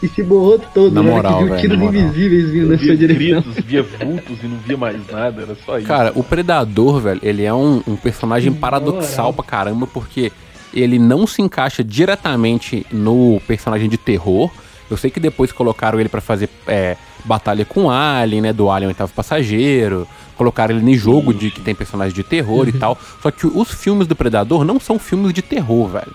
[0.00, 2.96] E se borrou todo, Na moral, que viu velho, tiros invisíveis vindo na sua via
[2.96, 3.42] direção.
[3.42, 5.88] gritos, via vultos e não via mais nada, era só isso.
[5.88, 10.30] Cara, o Predador, velho, ele é um, um personagem Na paradoxal pra caramba, porque
[10.72, 14.50] ele não se encaixa diretamente no personagem de terror.
[14.90, 18.52] Eu sei que depois colocaram ele pra fazer é, batalha com Alien, né?
[18.52, 20.08] Do Alien Oitavo Passageiro.
[20.36, 22.96] Colocaram ele em jogo de que tem personagem de terror e tal.
[23.22, 26.14] Só que os filmes do Predador não são filmes de terror, velho.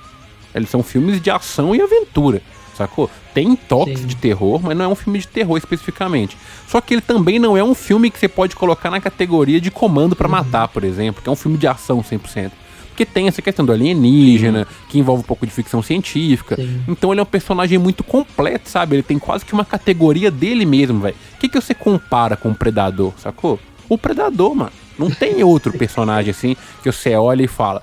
[0.56, 2.42] Eles são filmes de ação e aventura,
[2.78, 3.10] sacou?
[3.34, 4.08] Tem toques Sim.
[4.08, 6.38] de terror, mas não é um filme de terror especificamente.
[6.68, 9.72] Só que ele também não é um filme que você pode colocar na categoria de
[9.72, 12.52] Comando pra Matar, por exemplo, que é um filme de ação 100%.
[12.94, 16.56] Porque tem essa questão do alienígena, que envolve um pouco de ficção científica.
[16.56, 16.84] Sim.
[16.88, 18.98] Então ele é um personagem muito completo, sabe?
[18.98, 21.16] Ele tem quase que uma categoria dele mesmo, velho.
[21.36, 23.60] O que, que você compara com o Predador, sacou?
[23.90, 24.72] O Predador, mano.
[24.98, 27.82] Não tem outro personagem assim que você olha e fala,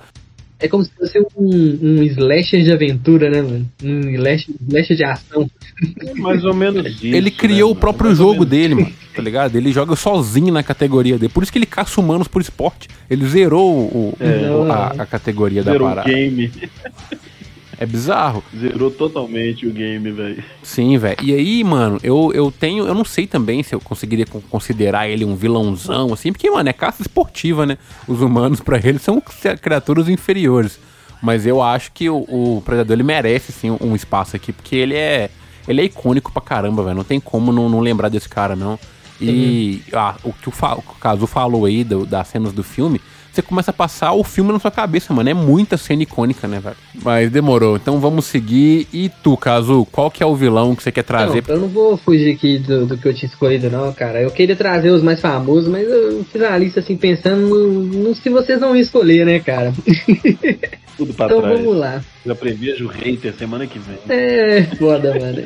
[0.61, 3.69] É como se fosse um, um slasher de aventura, né, mano?
[3.83, 5.49] Um slasher, slasher de ação.
[6.17, 7.05] mais ou menos isso.
[7.07, 7.79] ele né, criou o mano?
[7.81, 8.93] próprio Mais jogo dele, mano.
[9.15, 9.55] Tá ligado?
[9.55, 11.31] Ele joga sozinho na categoria dele.
[11.33, 12.87] Por isso que ele caça humanos por esporte.
[13.09, 14.49] Ele zerou o, É.
[14.51, 16.07] o- a, a categoria da Zerou o parada.
[16.09, 16.51] game.
[17.81, 18.43] É bizarro.
[18.55, 20.43] Zerou totalmente o game, velho.
[20.61, 21.17] Sim, velho.
[21.23, 22.85] E aí, mano, eu, eu tenho.
[22.85, 26.69] Eu não sei também se eu conseguiria con- considerar ele um vilãozão, assim, porque, mano,
[26.69, 27.79] é caça esportiva, né?
[28.07, 29.19] Os humanos, pra eles, são
[29.59, 30.79] criaturas inferiores.
[31.23, 34.95] Mas eu acho que o, o Predador ele merece, sim, um espaço aqui, porque ele
[34.95, 35.31] é.
[35.67, 36.97] Ele é icônico pra caramba, velho.
[36.97, 38.77] Não tem como não, não lembrar desse cara, não.
[39.19, 42.99] E ah, o que o, Fa- o Cazu falou aí do- das cenas do filme,
[43.31, 45.29] você começa a passar o filme na sua cabeça, mano.
[45.29, 46.75] É muita cena icônica, né, velho?
[47.03, 47.77] Mas demorou.
[47.77, 48.87] Então vamos seguir.
[48.91, 51.43] E tu, Cazu, qual que é o vilão que você quer trazer?
[51.47, 54.21] Não, eu não vou fugir aqui do, do que eu tinha escolhido, não, cara.
[54.21, 58.15] Eu queria trazer os mais famosos, mas eu fiz uma lista assim, pensando no, no
[58.15, 59.73] se vocês não iam escolher, né, cara?
[60.97, 61.57] Tudo pra então trás.
[61.57, 62.03] vamos lá.
[62.25, 63.97] Já prevejo o hater semana que vem.
[64.09, 65.43] É, foda, mano.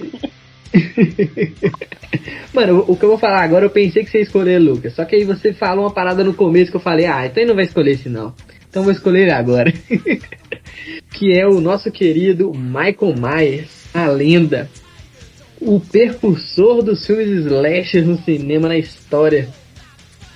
[2.53, 4.93] Mano, o que eu vou falar agora, eu pensei que você ia escolher, Lucas.
[4.93, 7.49] Só que aí você falou uma parada no começo que eu falei, ah, então ele
[7.49, 8.33] não vai escolher esse não.
[8.69, 9.73] Então eu vou escolher ele agora.
[11.11, 14.69] que é o nosso querido Michael Myers, a lenda.
[15.59, 19.49] O percursor dos filmes slasher no cinema, na história.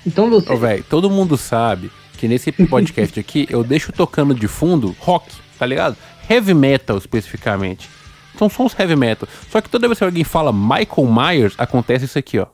[0.06, 0.52] Então você.
[0.52, 5.30] Ô, velho, todo mundo sabe que nesse podcast aqui eu deixo tocando de fundo rock,
[5.58, 5.96] tá ligado?
[6.28, 7.88] Heavy metal especificamente.
[8.40, 9.28] São sons heavy metal.
[9.50, 12.46] Só que toda vez que alguém fala Michael Myers, acontece isso aqui, ó.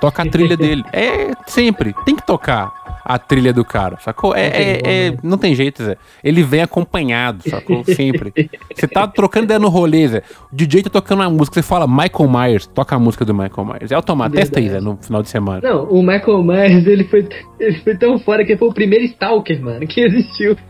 [0.00, 0.82] Toca a trilha dele.
[0.92, 1.94] É, sempre.
[2.04, 4.34] Tem que tocar a trilha do cara, sacou?
[4.34, 5.16] É, Não tem é- é- né?
[5.22, 5.96] não tem jeito, Zé.
[6.22, 7.82] Ele vem acompanhado, sacou?
[7.94, 8.32] Sempre.
[8.74, 10.22] Você tá trocando ideia no rolê, Zé.
[10.52, 13.64] O DJ tá tocando uma música, você fala Michael Myers, toca a música do Michael
[13.66, 13.90] Myers.
[13.92, 14.36] É automático.
[14.36, 14.96] Testa aí, Zé, Verdade.
[14.96, 15.60] no final de semana.
[15.62, 19.04] Não, o Michael Myers, ele foi, ele foi tão fora que ele foi o primeiro
[19.04, 20.56] Stalker, mano, que existiu.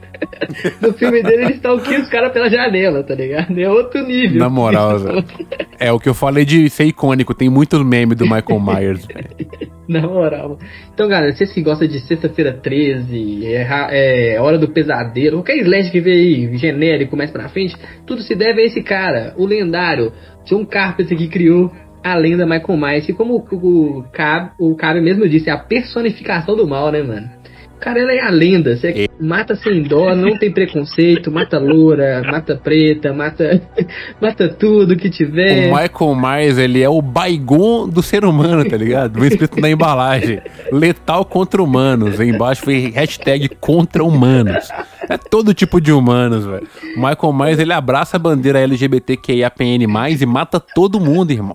[0.83, 3.59] No filme dele, ele stalkeia os caras pela janela, tá ligado?
[3.59, 4.39] É outro nível.
[4.39, 5.09] Na moral, Zé.
[5.81, 7.33] É o que eu falei de ser icônico.
[7.33, 9.71] Tem muitos memes do Michael Myers, velho.
[9.89, 10.59] Na moral.
[10.93, 15.91] Então, galera, vocês que gostam de Sexta-feira 13, é, é Hora do Pesadelo, qualquer slash
[15.91, 20.13] que vê aí, genérico, mais pra frente, tudo se deve a esse cara, o lendário
[20.45, 21.71] John Carpenter que criou
[22.03, 25.59] a lenda Michael Myers, que como o, o, Cab, o Cabe mesmo disse, é a
[25.59, 27.40] personificação do mal, né, mano?
[27.81, 28.77] O cara, ele é a lenda.
[28.77, 33.63] Você mata sem dó, não tem preconceito, mata loura, mata preta, mata,
[34.21, 35.73] mata tudo que tiver.
[35.73, 39.19] O Michael Myers, ele é o Baigon do ser humano, tá ligado?
[39.19, 40.43] Vem escrito na embalagem.
[40.71, 42.21] Letal contra humanos.
[42.21, 44.69] Aí embaixo foi hashtag contra humanos.
[45.09, 46.69] É todo tipo de humanos, velho.
[46.99, 49.87] O Michael Myers, ele abraça a bandeira LGBTQIAPN+,
[50.21, 51.55] e mata todo mundo, irmão.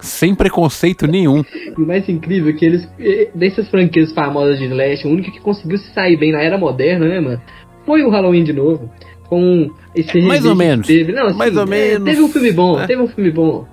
[0.00, 1.42] Sem preconceito nenhum.
[1.76, 2.88] E o mais incrível é que eles,
[3.34, 7.06] dessas franquias famosas de Slash, o único que conseguiu se sair bem na era moderna,
[7.08, 7.40] né, mano?
[7.84, 8.90] Foi o Halloween de novo.
[9.28, 10.86] Com esse Mais ou menos.
[10.86, 11.12] Teve.
[11.12, 12.04] Não, assim, Mais ou é, menos.
[12.04, 12.86] Teve um filme bom, É.
[12.86, 13.66] teve um filme bom.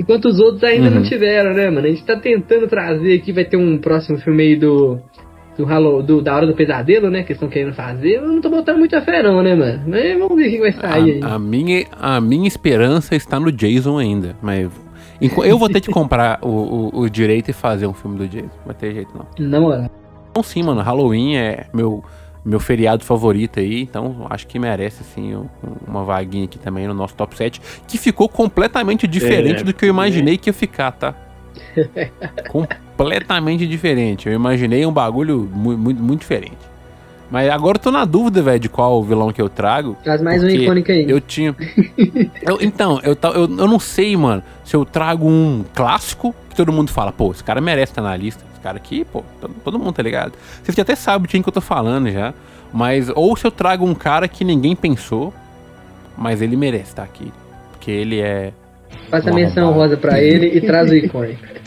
[0.00, 1.08] Enquanto os outros ainda não Uhum.
[1.08, 1.86] tiveram, né, mano?
[1.86, 4.98] A gente tá tentando trazer aqui, vai ter um próximo filme aí do.
[5.56, 7.24] Do Halloween, do, da Hora do Pesadelo, né?
[7.24, 8.18] Que eles estão querendo fazer.
[8.18, 9.82] Eu não tô botando muita fé, não, né, mano?
[9.88, 11.20] Mas vamos ver o que vai sair aí.
[11.20, 14.36] A, a minha, a minha esperança está no Jason ainda.
[14.40, 14.70] Mas
[15.20, 18.46] eu vou ter que comprar o, o, o direito e fazer um filme do Jason.
[18.46, 19.26] Não vai ter jeito, não.
[19.48, 19.90] Na moral.
[20.30, 22.04] Então sim, mano, Halloween é meu,
[22.44, 25.46] meu feriado favorito aí, então acho que merece sim um-
[25.86, 29.84] uma vaguinha aqui também no nosso top 7, que ficou completamente diferente É, do que
[29.84, 31.14] eu imaginei que ia ficar, tá?
[32.48, 34.28] completamente diferente.
[34.28, 36.56] Eu imaginei um bagulho muito, muito, muito diferente.
[37.30, 39.96] Mas agora eu tô na dúvida, velho, de qual vilão que eu trago.
[40.02, 41.04] Traz mais um icônico aí.
[41.08, 41.54] Eu tinha.
[42.42, 46.72] Eu- então, eu, eu, eu não sei, mano, se eu trago um clássico que todo
[46.72, 48.42] mundo fala, pô, esse cara merece estar na lista.
[48.52, 50.32] Esse cara aqui, pô, todo, todo mundo tá ligado.
[50.62, 52.32] Você já até sabe de quem que eu tô falando já.
[52.72, 55.32] Mas, ou se eu trago um cara que ninguém pensou,
[56.16, 57.30] mas ele merece estar aqui.
[57.72, 58.52] Porque ele é.
[59.10, 61.40] Faça a menção rosa pra ele e traz o icônico.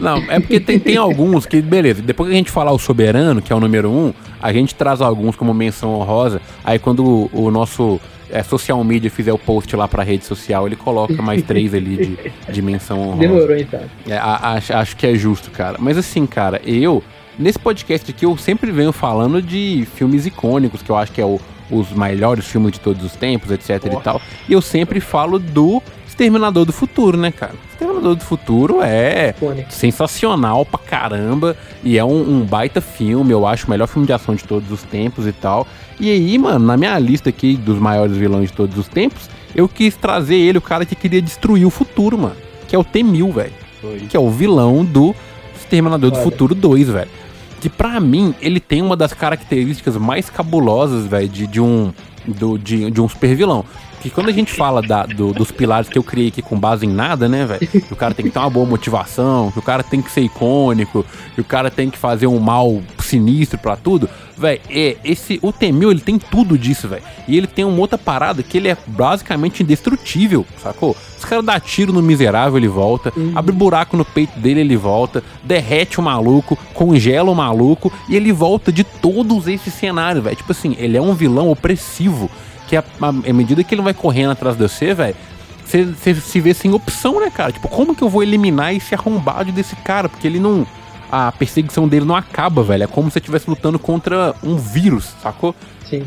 [0.00, 3.40] Não, é porque tem, tem alguns que, beleza, depois que a gente falar o Soberano,
[3.42, 6.40] que é o número um, a gente traz alguns como menção honrosa.
[6.64, 10.66] Aí quando o, o nosso é, social media fizer o post lá pra rede social,
[10.66, 13.18] ele coloca mais três ali de, de menção honrosa.
[13.20, 13.80] Demorou então.
[14.08, 15.76] É, a- acho, acho que é justo, cara.
[15.80, 17.02] Mas assim, cara, eu,
[17.38, 21.24] nesse podcast aqui, eu sempre venho falando de filmes icônicos, que eu acho que é
[21.26, 24.20] o- os melhores filmes de todos os tempos, etc e tal.
[24.48, 25.80] E eu sempre falo do
[26.20, 27.54] Exterminador do Futuro, né, cara?
[27.72, 29.34] Exterminador do Futuro é
[29.70, 31.56] sensacional pra caramba.
[31.82, 34.70] E é um, um baita filme, eu acho o melhor filme de ação de todos
[34.70, 35.66] os tempos e tal.
[35.98, 39.66] E aí, mano, na minha lista aqui dos maiores vilões de todos os tempos, eu
[39.66, 42.36] quis trazer ele, o cara que queria destruir o futuro, mano.
[42.68, 43.52] Que é o T-1000, velho.
[44.10, 45.14] Que é o vilão do
[45.58, 46.24] Exterminador do Olha.
[46.24, 47.10] Futuro 2, velho.
[47.62, 51.92] Que pra mim, ele tem uma das características mais cabulosas, velho, de, de um.
[52.26, 53.64] Do, de, de um super vilão.
[54.00, 56.86] Que quando a gente fala da- do- dos pilares que eu criei aqui com base
[56.86, 57.66] em nada, né, velho?
[57.66, 60.22] Que o cara tem que ter uma boa motivação, que o cara tem que ser
[60.22, 64.08] icônico, que o cara tem que fazer um mal sinistro pra tudo.
[64.38, 67.02] Velho, é, esse, o Temil, ele tem tudo disso, velho.
[67.28, 70.96] E ele tem uma outra parada que ele é basicamente indestrutível, sacou?
[71.18, 73.12] Os caras dão tiro no miserável, ele volta.
[73.34, 75.22] Abre buraco no peito dele, ele volta.
[75.44, 77.92] Derrete o maluco, congela o maluco.
[78.08, 80.36] E ele volta de todos esses cenários, velho.
[80.36, 82.30] Tipo assim, ele é um vilão opressivo.
[82.70, 85.16] Que a- a- à medida que ele vai correndo atrás de você, velho,
[85.64, 87.50] você se vê sem opção, né, cara?
[87.52, 90.08] Tipo, como que eu vou eliminar esse arrombado desse cara?
[90.08, 90.66] Porque ele não.
[91.12, 92.84] A perseguição dele não acaba, velho.
[92.84, 95.52] É como se você estivesse lutando contra um vírus, sacou?
[95.84, 96.04] Sim.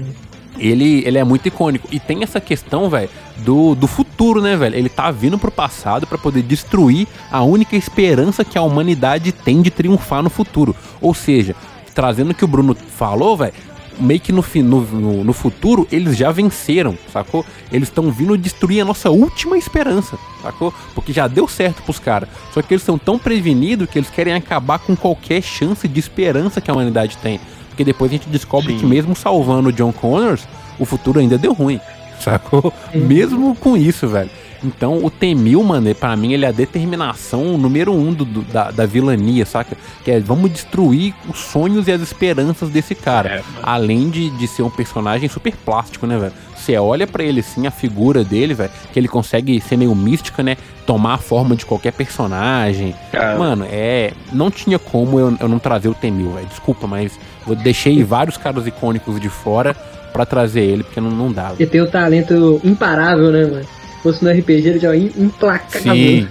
[0.58, 1.88] Ele, ele é muito icônico.
[1.92, 4.76] E tem essa questão, velho, do, do futuro, né, velho?
[4.78, 9.62] Ele tá vindo pro passado para poder destruir a única esperança que a humanidade tem
[9.62, 10.74] de triunfar no futuro.
[11.02, 11.54] Ou seja,
[11.94, 13.54] trazendo o que o Bruno falou, velho,
[14.00, 17.46] meio que no, no, no, futuro eles já venceram, sacou?
[17.72, 20.74] Eles estão vindo destruir a nossa última esperança, sacou?
[20.94, 22.30] Porque já deu certo pros caras.
[22.54, 26.62] Só que eles são tão prevenidos que eles querem acabar com qualquer chance de esperança
[26.62, 27.40] que a humanidade tem.
[27.70, 28.80] Porque depois a gente descobre Sim.
[28.80, 31.80] que mesmo salvando o John Connors, o futuro ainda deu ruim,
[32.20, 32.72] sacou?
[32.94, 34.30] Mesmo com isso, velho.
[34.64, 38.72] Então o Temil, mano, para mim ele é a determinação número um do, do, da,
[38.72, 39.76] da vilania, saca?
[40.04, 43.30] Que é vamos destruir os sonhos e as esperanças desse cara.
[43.30, 46.34] É, Além de, de ser um personagem super plástico, né, velho?
[46.56, 50.42] Você olha para ele assim, a figura dele, velho, que ele consegue ser meio mística,
[50.42, 50.56] né?
[50.86, 52.96] Tomar a forma de qualquer personagem.
[53.12, 53.38] Cara.
[53.38, 54.14] Mano, é.
[54.32, 56.48] Não tinha como eu, eu não trazer o Temil, velho.
[56.48, 59.76] Desculpa, mas eu deixei vários caras icônicos de fora
[60.14, 61.56] para trazer ele, porque não, não dava.
[61.60, 63.66] E tem o talento imparável, né, mano?
[64.04, 66.28] Fosse no RPG, ele já ia emplacar Sim.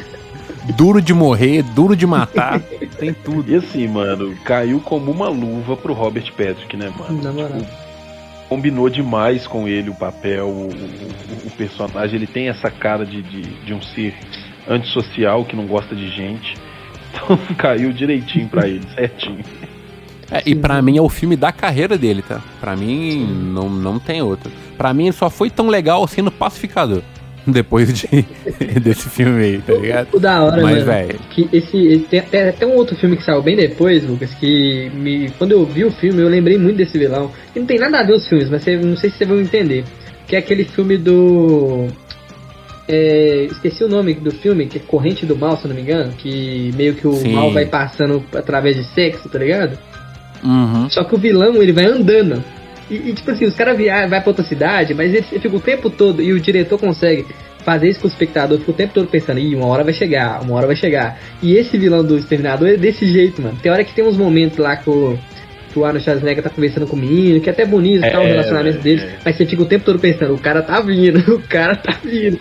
[0.76, 2.60] duro de morrer, duro de matar,
[2.98, 3.50] tem tudo.
[3.50, 7.22] E assim, mano, caiu como uma luva pro Robert Patrick, né, mano?
[7.22, 7.58] Na moral.
[7.58, 7.88] Tipo,
[8.48, 12.16] combinou demais com ele o papel, o, o, o personagem.
[12.16, 14.14] Ele tem essa cara de, de, de, um ser
[14.68, 16.56] antissocial que não gosta de gente.
[17.10, 19.42] Então caiu direitinho pra ele, certinho.
[20.30, 22.42] É, e para mim é o filme da carreira dele, tá?
[22.60, 24.50] Para mim não, não tem outro.
[24.76, 27.02] Para mim só foi tão legal assim no Pacificador.
[27.46, 28.26] Depois de,
[28.80, 30.08] desse filme aí, tá ligado?
[30.12, 31.18] O da hora, Mas, velho.
[31.30, 35.30] Que esse, tem, tem até um outro filme que saiu bem depois, Lucas, que me,
[35.38, 37.30] quando eu vi o filme eu lembrei muito desse vilão.
[37.56, 39.40] E não tem nada a ver os filmes, mas você, não sei se vocês vão
[39.40, 39.84] entender.
[40.26, 41.86] Que é aquele filme do.
[42.86, 46.12] É, esqueci o nome do filme, que é Corrente do Mal, se não me engano.
[46.12, 47.32] Que meio que o Sim.
[47.32, 49.78] mal vai passando através de sexo, tá ligado?
[50.42, 50.88] Uhum.
[50.90, 52.42] Só que o vilão, ele vai andando.
[52.90, 55.90] E, e tipo assim, os caras vai pra outra cidade, mas ele fica o tempo
[55.90, 57.26] todo, e o diretor consegue
[57.64, 60.40] fazer isso com o espectador, fica o tempo todo pensando, ih, uma hora vai chegar,
[60.42, 61.18] uma hora vai chegar.
[61.42, 63.58] E esse vilão do Exterminador é desse jeito, mano.
[63.62, 65.18] Tem hora que tem uns momentos lá que o,
[65.70, 68.20] que o Arnold Schwarzenegger tá conversando com o menino, que é até bonito, é, tá,
[68.20, 69.18] o relacionamento é, deles, é.
[69.22, 72.40] mas você fica o tempo todo pensando, o cara tá vindo, o cara tá vindo.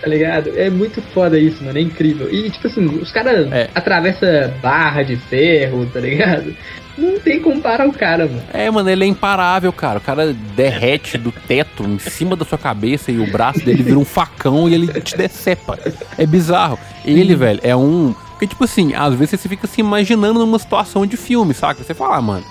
[0.00, 0.52] Tá ligado?
[0.54, 1.78] É muito foda isso, mano.
[1.78, 2.28] É incrível.
[2.30, 3.70] E, tipo assim, os caras é.
[3.74, 4.28] atravessam
[4.60, 6.54] barra de ferro, tá ligado?
[6.96, 8.42] Não tem como parar o cara, mano.
[8.52, 9.98] É, mano, ele é imparável, cara.
[9.98, 13.98] O cara derrete do teto em cima da sua cabeça e o braço dele vira
[13.98, 15.78] um facão e ele te decepa.
[16.16, 16.78] É bizarro.
[17.04, 18.14] Ele, velho, é um.
[18.30, 21.82] Porque, tipo assim, às vezes você fica se imaginando numa situação de filme, saca?
[21.82, 22.44] Você fala, ah, mano,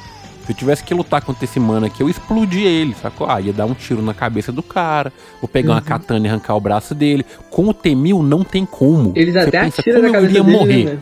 [0.45, 3.29] se eu tivesse que lutar contra esse mano aqui, eu explodia ele, sacou?
[3.29, 5.75] Ah, ia dar um tiro na cabeça do cara, vou pegar uhum.
[5.75, 7.25] uma katana e arrancar o braço dele.
[7.49, 9.13] Com o Temil não tem como.
[9.15, 10.85] Eles Você até pensa, atiram na cabeça dele, morrer.
[10.85, 10.97] Né?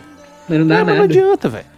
[0.47, 0.97] Mas não dá não, nada.
[0.97, 1.70] Não adianta, velho.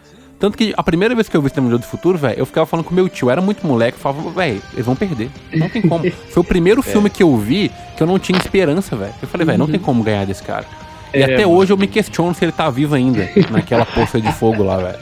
[0.43, 2.86] Tanto que a primeira vez que eu vi Exterminador do Futuro, velho, eu ficava falando
[2.86, 5.32] com meu tio, era muito moleque, falava, velho, eles vão perder.
[5.53, 6.03] Não tem como.
[6.32, 6.84] Foi o primeiro é.
[6.84, 9.13] filme que eu vi que eu não tinha esperança, velho.
[9.21, 9.82] Eu falei, velho, não tem uhum.
[9.86, 10.65] como ganhar desse cara.
[11.13, 11.51] E é, até mano.
[11.51, 14.99] hoje eu me questiono se ele tá vivo ainda, naquela poça de fogo lá, velho.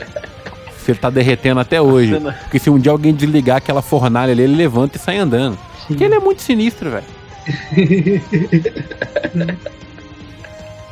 [0.85, 2.13] Se ele tá derretendo até hoje.
[2.13, 2.33] Cena...
[2.33, 5.55] Porque se um dia alguém desligar aquela fornalha ali, ele levanta e sai andando.
[5.55, 5.87] Sim.
[5.87, 7.05] Porque ele é muito sinistro, velho.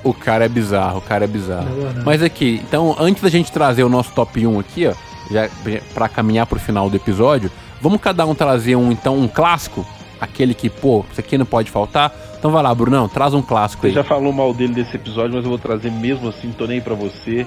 [0.03, 1.69] O cara é bizarro, o cara é bizarro.
[1.69, 2.03] Não, não.
[2.05, 4.93] Mas aqui, então, antes da gente trazer o nosso top 1 aqui, ó,
[5.29, 5.49] já
[5.93, 9.85] para caminhar pro final do episódio, vamos cada um trazer um então um clássico,
[10.19, 12.13] aquele que, pô, isso aqui não pode faltar.
[12.37, 13.91] Então vai lá, Brunão, traz um clássico aí.
[13.91, 16.79] Você já falou mal dele desse episódio, mas eu vou trazer mesmo assim, tô nem
[16.79, 17.45] pra você.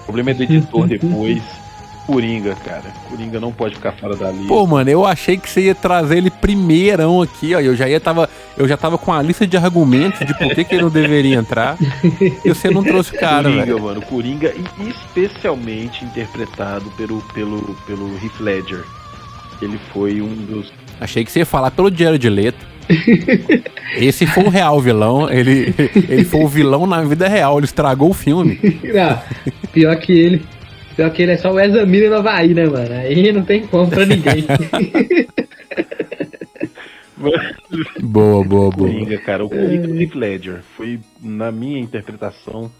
[0.00, 1.42] O problema é do editor depois.
[2.06, 2.84] Coringa, cara.
[3.08, 4.48] Coringa não pode ficar fora da lista.
[4.48, 7.60] Pô, mano, eu achei que você ia trazer ele primeirão aqui, ó.
[7.60, 10.64] Eu já ia tava, eu já tava com a lista de argumentos de por que,
[10.64, 11.76] que ele não deveria entrar.
[12.44, 13.82] e você não trouxe o cara, Coringa, velho.
[13.82, 14.02] mano.
[14.02, 14.52] Coringa
[14.86, 18.84] especialmente interpretado pelo pelo pelo Heath Ledger.
[19.62, 22.74] Ele foi um dos Achei que você ia falar pelo Jared Leto.
[23.96, 25.30] Esse foi o real vilão.
[25.30, 25.74] Ele,
[26.08, 27.58] ele foi o vilão na vida real.
[27.58, 28.60] Ele estragou o filme.
[28.84, 29.18] Não,
[29.72, 30.42] pior que ele.
[30.96, 32.94] Pior que ele é só o Ezra Miller no Havaí, né, mano?
[32.94, 34.44] Aí não tem como pra ninguém.
[38.00, 38.90] boa, boa, boa.
[38.90, 39.44] Coringa, cara.
[39.44, 42.70] O Coringa do Heath Ledger foi, na minha interpretação,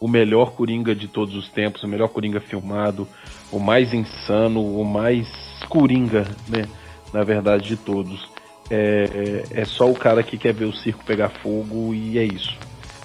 [0.00, 3.08] o melhor Coringa de todos os tempos, o melhor Coringa filmado,
[3.50, 5.28] o mais insano, o mais
[5.68, 6.64] Coringa, né?
[7.12, 8.28] Na verdade, de todos.
[8.70, 12.24] É, é, é só o cara que quer ver o circo pegar fogo e é
[12.24, 12.56] isso.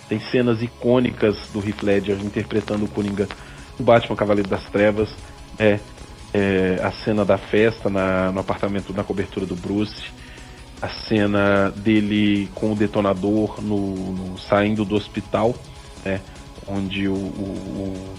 [0.07, 3.27] Tem cenas icônicas do Heath Ledger interpretando o Coringa
[3.79, 5.09] o Batman Cavaleiro das Trevas,
[5.57, 5.79] é,
[6.33, 10.03] é a cena da festa na, no apartamento, na cobertura do Bruce.
[10.81, 15.55] a cena dele com o detonador no, no saindo do hospital,
[16.03, 16.19] né?
[16.67, 18.15] Onde o, o,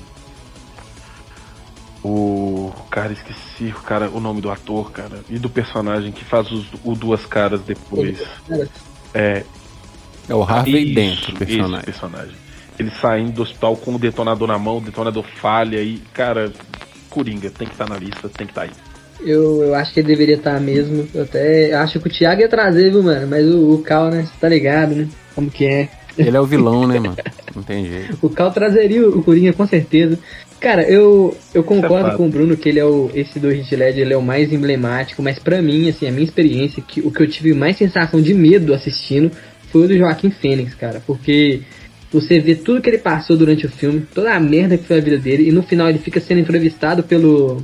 [2.03, 6.25] o, o cara esqueci o cara o nome do ator, cara, e do personagem que
[6.25, 8.23] faz os, o duas caras depois.
[9.13, 9.45] É,
[10.29, 11.85] É o Harvey isso, Dent, o personagem.
[11.85, 12.44] personagem.
[12.79, 16.53] Ele saindo do hospital com o detonador na mão, o detonador falha e, cara,
[17.09, 18.71] Coringa tem que estar na lista, tem que estar aí.
[19.21, 21.09] Eu, eu acho que ele deveria estar mesmo.
[21.15, 23.27] Eu até acho que o Thiago ia trazer, viu, mano?
[23.27, 24.23] Mas o, o Cal, né?
[24.23, 25.09] Você tá ligado, né?
[25.35, 25.89] Como que é?
[26.19, 27.17] Ele é o vilão, né, mano?
[27.55, 28.19] Não tem jeito.
[28.21, 30.19] O Cal trazeria o Coringa com certeza.
[30.61, 32.17] Cara, eu, eu concordo fato.
[32.17, 34.53] com o Bruno que ele é o esse do Hit Led, ele é o mais
[34.53, 38.21] emblemático, mas pra mim, assim, a minha experiência, que o que eu tive mais sensação
[38.21, 39.31] de medo assistindo
[39.71, 41.63] foi o do Joaquim Fênix, cara, porque
[42.15, 45.01] você vê tudo que ele passou durante o filme, toda a merda que foi a
[45.01, 47.63] vida dele, e no final ele fica sendo entrevistado pelo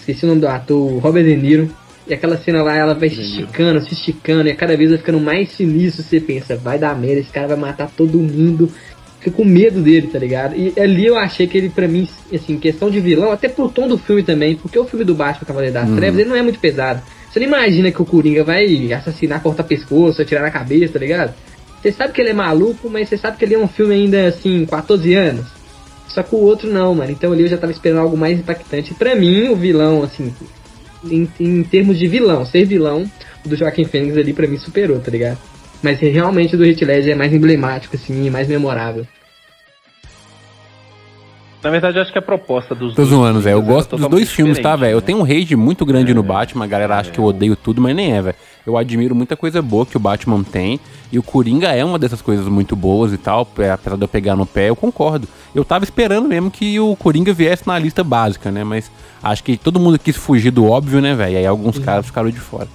[0.00, 1.70] esqueci o nome do ator, Robert De Niro.
[2.06, 5.18] E aquela cena lá, ela vai se esticando, se esticando, e cada vez vai ficando
[5.18, 6.02] mais sinistro.
[6.02, 8.70] Você pensa, vai dar merda, esse cara vai matar todo mundo.
[9.20, 10.54] Fica com medo dele, tá ligado?
[10.54, 13.88] E ali eu achei que ele, pra mim, assim, questão de vilão, até pro tom
[13.88, 15.96] do filme também, porque o filme do Batman Cavaleiro das Uhum.
[15.96, 17.00] Trevas, ele não é muito pesado.
[17.32, 21.32] Você não imagina que o Coringa vai assassinar, cortar pescoço, atirar na cabeça, tá ligado?
[21.84, 24.26] Você sabe que ele é maluco, mas você sabe que ele é um filme ainda,
[24.26, 25.44] assim, 14 anos.
[26.08, 27.10] Só que o outro não, mano.
[27.10, 28.94] Então ali eu já tava esperando algo mais impactante.
[28.94, 30.34] Pra mim, o vilão, assim,
[31.04, 33.04] em, em termos de vilão, ser vilão,
[33.44, 35.36] do Joaquim Fênix ali pra mim superou, tá ligado?
[35.82, 39.06] Mas realmente o do Heath Ledger é mais emblemático, assim, e mais memorável.
[41.64, 43.54] Na verdade, eu acho que a proposta dos Tô zoando, Zé.
[43.54, 44.92] Eu é gosto dos dois filmes, tá, velho?
[44.92, 45.06] Eu né?
[45.06, 46.66] tenho um rage muito grande no Batman.
[46.66, 48.36] A galera acha que eu odeio tudo, mas nem é, velho.
[48.66, 50.78] Eu admiro muita coisa boa que o Batman tem.
[51.10, 53.48] E o Coringa é uma dessas coisas muito boas e tal.
[53.58, 55.26] é, Apesar de eu pegar no pé, eu concordo.
[55.54, 58.62] Eu tava esperando mesmo que o Coringa viesse na lista básica, né?
[58.62, 58.90] Mas
[59.22, 61.32] acho que todo mundo quis fugir do óbvio, né, velho?
[61.32, 62.68] E aí alguns caras ficaram de fora.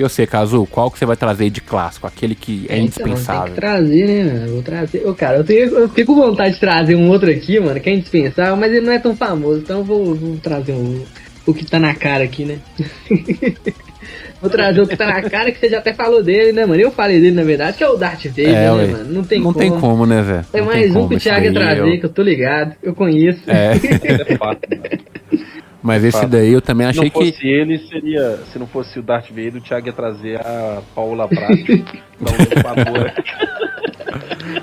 [0.00, 0.06] É.
[0.06, 2.06] E você, Cazu, qual que você vai trazer de clássico?
[2.06, 3.52] Aquele que é Então, indispensável.
[3.54, 4.52] que trazer, né, mano?
[4.54, 5.06] Vou trazer.
[5.06, 7.90] Ô, cara, eu, tenho, eu fiquei com vontade de trazer um outro aqui, mano, que
[7.90, 11.02] é indispensável, mas ele não é tão famoso, então eu vou, vou trazer um,
[11.46, 12.58] o que tá na cara aqui, né?
[14.40, 16.80] vou trazer o que tá na cara, que você já até falou dele, né, mano?
[16.80, 18.86] Eu falei dele, na verdade, que é o Darth Vader, É, né, ué.
[18.86, 19.12] mano?
[19.12, 19.58] Não tem não como.
[19.58, 20.32] tem como, né, Zé?
[20.32, 22.74] É Não tem mais um que o Thiago ia trazer, eu- que eu tô ligado,
[22.82, 23.40] eu conheço.
[23.46, 23.72] É,
[24.30, 24.98] É fato, né?
[25.82, 26.30] Mas esse Fato.
[26.30, 27.48] daí eu também Se achei não fosse que.
[27.48, 28.36] ele, seria.
[28.52, 31.28] Se não fosse o Darth Vader, o Thiago ia trazer a Paula
[32.20, 33.14] usurpadora.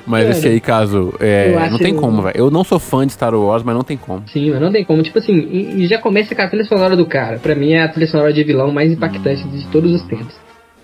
[0.05, 1.13] Mas Cara, esse aí, caso.
[1.19, 2.37] é, não tem como, velho.
[2.37, 4.23] Eu não sou fã de Star Wars, mas não tem como.
[4.27, 5.03] Sim, mas não tem como.
[5.03, 7.39] Tipo assim, e, já começa com a trilha sonora do cara.
[7.39, 10.35] Pra mim é a trilha sonora de vilão mais impactante de todos os tempos.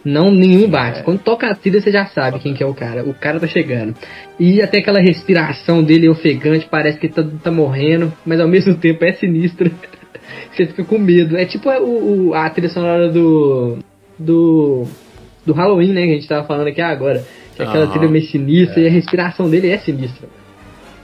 [0.03, 1.03] Não nenhum bate.
[1.03, 3.03] Quando toca a trilha, você já sabe quem que é o cara.
[3.03, 3.95] O cara tá chegando.
[4.37, 9.03] E até aquela respiração dele ofegante, parece que tá, tá morrendo, mas ao mesmo tempo
[9.05, 9.71] é sinistra.
[10.51, 11.37] Você fica com medo.
[11.37, 13.77] É tipo o, o- a trilha sonora do.
[14.17, 14.85] do.
[15.45, 16.05] do Halloween, né?
[16.05, 17.23] Que a gente tava falando aqui agora.
[17.55, 17.91] Que é aquela Aham.
[17.93, 20.27] trilha meio sinistra e a respiração dele é sinistra.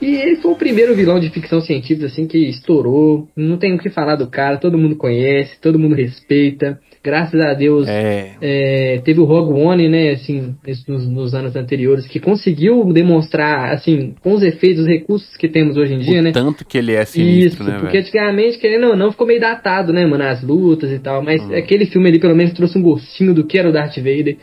[0.02, 3.28] E ele foi o primeiro vilão de ficção científica, assim, que estourou.
[3.36, 6.80] Não tem o que falar do cara, todo mundo conhece, todo mundo respeita.
[7.02, 8.32] Graças a Deus, É.
[8.42, 10.54] é, teve o Rogue One, né, assim,
[10.86, 15.78] nos, nos anos anteriores, que conseguiu demonstrar, assim, com os efeitos, os recursos que temos
[15.78, 16.30] hoje em dia, o né?
[16.32, 18.00] tanto que ele é sinistro, Isso, né, porque velho?
[18.06, 21.54] antigamente, querendo ou não, ficou meio datado, né, mano, as lutas e tal, mas Uhum.
[21.56, 24.36] aquele filme ali pelo menos trouxe um gostinho do que era o Darth Vader,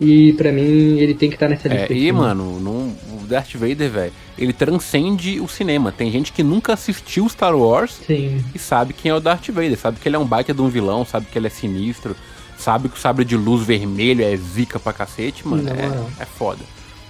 [0.00, 2.12] e pra mim ele tem que estar nessa lista É, e, né?
[2.12, 2.92] mano, não-
[3.30, 5.92] Darth Vader, velho, ele transcende o cinema.
[5.92, 9.78] Tem gente que nunca assistiu Star Wars Sim, e sabe quem é o Darth Vader.
[9.78, 12.14] Sabe que ele é um baita de um vilão, sabe que ele é sinistro,
[12.58, 15.62] sabe que o sabre de luz vermelho é zica pra cacete, mano.
[15.62, 16.10] Moral.
[16.18, 16.60] É, é foda.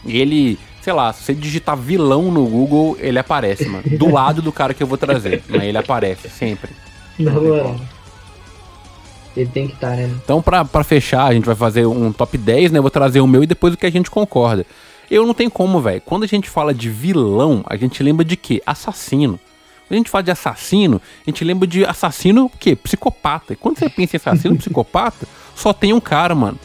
[0.05, 3.85] E ele, sei lá, se você digitar vilão no Google, ele aparece, mano.
[3.99, 5.43] Do lado do cara que eu vou trazer.
[5.49, 6.71] Mas ele aparece, sempre.
[7.18, 7.77] na Não moral.
[9.37, 10.11] Ele tem que estar, né?
[10.25, 12.79] Então, pra, pra fechar, a gente vai fazer um top 10, né?
[12.79, 14.66] Eu vou trazer o meu e depois o que a gente concorda.
[15.11, 16.01] Eu não tenho como, velho.
[16.05, 18.63] Quando a gente fala de vilão, a gente lembra de quê?
[18.65, 19.41] Assassino.
[19.89, 22.77] Quando a gente fala de assassino, a gente lembra de assassino o quê?
[22.77, 23.53] Psicopata.
[23.55, 26.59] E quando você pensa em assassino psicopata, só tem um cara, mano.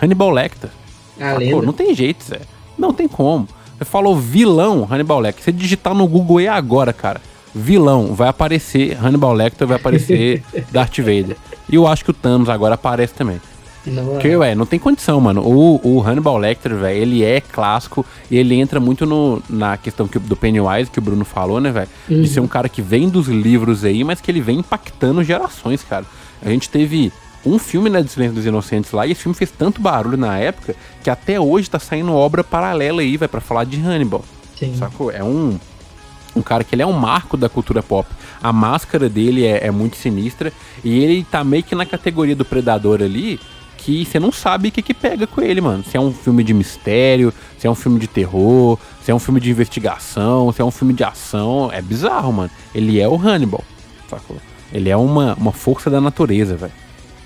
[0.00, 0.70] Hannibal Lecter.
[1.18, 1.38] A Sacou?
[1.38, 1.62] lenda.
[1.62, 2.40] Não tem jeito, Zé.
[2.78, 3.48] Não tem como.
[3.76, 5.44] Você falou vilão, Hannibal Lecter.
[5.44, 7.20] Se você digitar no Google aí agora, cara,
[7.52, 11.36] vilão, vai aparecer Hannibal Lecter, vai aparecer Darth Vader.
[11.68, 13.40] E eu acho que o Thanos agora aparece também.
[13.86, 14.14] Na moral.
[14.14, 15.42] Porque, ué, não tem condição, mano.
[15.42, 20.08] O, o Hannibal Lecter, velho, ele é clássico e ele entra muito no, na questão
[20.08, 21.88] que, do Pennywise, que o Bruno falou, né, velho?
[22.08, 22.22] Uhum.
[22.22, 25.82] De ser um cara que vem dos livros aí, mas que ele vem impactando gerações,
[25.82, 26.06] cara.
[26.42, 27.12] A gente teve
[27.44, 30.38] um filme, né, de Silêncio dos Inocentes lá, e esse filme fez tanto barulho na
[30.38, 34.24] época que até hoje tá saindo obra paralela aí, vai para falar de Hannibal.
[34.58, 34.74] Sim.
[34.76, 35.10] Sacou?
[35.10, 35.58] É um.
[36.34, 38.08] um cara que ele é um marco da cultura pop.
[38.42, 42.44] A máscara dele é, é muito sinistra e ele tá meio que na categoria do
[42.44, 43.40] predador ali,
[43.84, 45.84] que você não sabe o que, que pega com ele, mano.
[45.84, 49.18] Se é um filme de mistério, se é um filme de terror, se é um
[49.18, 51.70] filme de investigação, se é um filme de ação.
[51.70, 52.50] É bizarro, mano.
[52.74, 53.62] Ele é o Hannibal,
[54.08, 54.38] sacou?
[54.72, 56.72] Ele é uma, uma força da natureza, velho.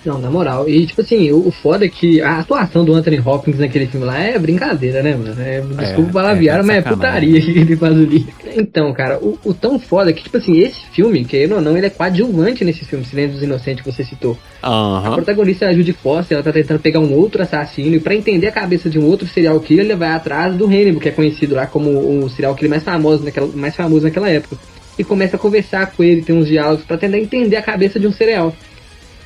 [0.05, 0.69] Não, na moral.
[0.69, 4.07] E, tipo assim, o, o foda é que a atuação do Anthony Hopkins naquele filme
[4.07, 5.35] lá é brincadeira, né, mano?
[5.41, 8.27] É, desculpa o palavrear, é, mas é putaria que ele faz ali.
[8.57, 11.77] Então, cara, o, o, tão foda é que, tipo assim, esse filme, querendo ou não,
[11.77, 14.39] ele é coadjuvante nesse filme, Silêncio dos Inocentes que você citou.
[14.65, 15.07] Uhum.
[15.07, 18.15] A protagonista é a Judy Foster, ela tá tentando pegar um outro assassino e pra
[18.15, 21.13] entender a cabeça de um outro serial killer, ele vai atrás do Hannibal, que é
[21.13, 21.91] conhecido lá como
[22.25, 24.57] o serial killer mais famoso naquela, mais famoso naquela época.
[24.99, 28.07] E começa a conversar com ele, tem uns diálogos para tentar entender a cabeça de
[28.07, 28.55] um serial.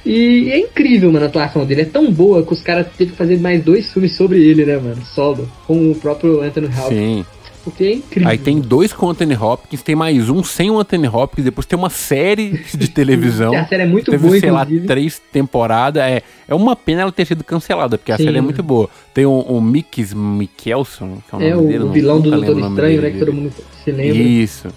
[0.05, 1.82] E é incrível, mano, a atuação dele.
[1.82, 4.76] É tão boa que os caras teve que fazer mais dois filmes sobre ele, né,
[4.76, 5.00] mano?
[5.05, 5.48] Solo.
[5.66, 6.88] Com o próprio Anthony Hopkins.
[6.88, 7.26] Sim.
[7.62, 8.28] Porque é incrível.
[8.28, 11.64] Aí tem dois com o Anthony Hopkins, tem mais um sem o Anthony Hopkins, depois
[11.64, 13.57] tem uma série de televisão.
[13.57, 14.80] a série é muito teve, boa, sei inclusive.
[14.80, 16.03] lá, três temporadas.
[16.03, 18.90] É, é uma pena ela ter sido cancelada, porque a Sim, série é muito boa.
[19.14, 21.78] Tem o, o Mikkelson, que é o É nome o, dele.
[21.78, 23.11] o não- vilão do Doutor o Estranho, né?
[23.11, 23.53] Que todo mundo
[23.84, 24.18] se lembra.
[24.22, 24.68] Isso.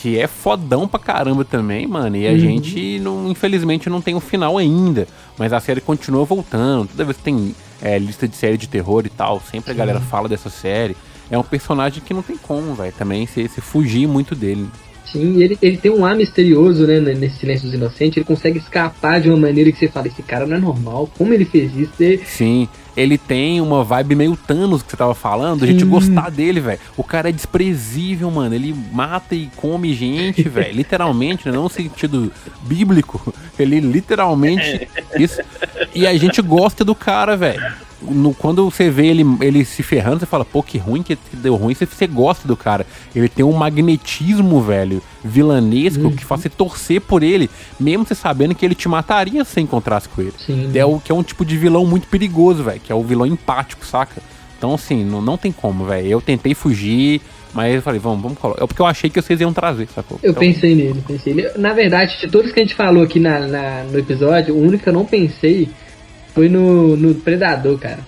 [0.00, 2.16] Que é fodão pra caramba também, mano.
[2.16, 2.38] E a Uhum.
[2.38, 5.08] gente, não, infelizmente, não tem o final ainda.
[5.36, 6.88] Mas a série continua voltando.
[6.88, 10.00] Toda vez que tem é, lista de série de terror e tal, sempre a galera
[10.00, 10.96] fala dessa série.
[11.30, 12.92] É um personagem que não tem como, velho.
[12.96, 14.66] Também se, se fugir muito dele.
[15.10, 17.00] Sim, ele, ele tem um ar misterioso, né?
[17.00, 18.16] Nesse Silêncio dos Inocentes.
[18.18, 21.08] Ele consegue escapar de uma maneira que você fala: esse cara não é normal.
[21.18, 21.92] Como ele fez isso?
[22.02, 22.68] E- Sim,
[22.98, 25.88] ele tem uma vibe meio Thanos que você tava falando, a gente Sim.
[25.88, 26.80] gostar dele, velho.
[26.96, 28.52] O cara é desprezível, mano.
[28.52, 30.74] Ele mata e come gente, velho.
[30.74, 31.52] Literalmente, né?
[31.52, 32.32] não no sentido
[32.62, 33.32] bíblico.
[33.56, 35.40] Ele literalmente isso.
[35.94, 37.62] E a gente gosta do cara, velho.
[38.00, 41.56] No, quando você vê ele, ele se ferrando, você fala, pô, que ruim que deu
[41.56, 42.86] ruim, você, você gosta do cara.
[43.14, 48.54] Ele tem um magnetismo, velho, vilanesco, que faz você torcer por ele, mesmo você sabendo
[48.54, 50.32] que ele te mataria se você encontrasse com ele.
[50.38, 50.70] Sim.
[50.74, 52.80] É o que é um tipo de vilão muito perigoso, velho.
[52.80, 54.20] Que é o vilão empático, saca?
[54.56, 56.06] Então, assim, não, não tem como, velho.
[56.06, 57.20] Eu tentei fugir,
[57.54, 58.62] mas eu falei, vamos, vamos colocar.
[58.62, 60.18] É porque eu achei que vocês iam trazer, sacou?
[60.22, 61.50] Eu Então, pensei nele, pensei nele.
[61.56, 64.82] Na verdade, de todos que a gente falou aqui na, na- no episódio, o único
[64.82, 65.68] que eu não pensei
[66.38, 67.98] foi no, no Predador, cara.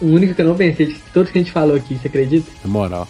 [0.00, 2.50] O único que eu não pensei de todos que a gente falou aqui, você acredita?
[2.64, 3.06] Na moral.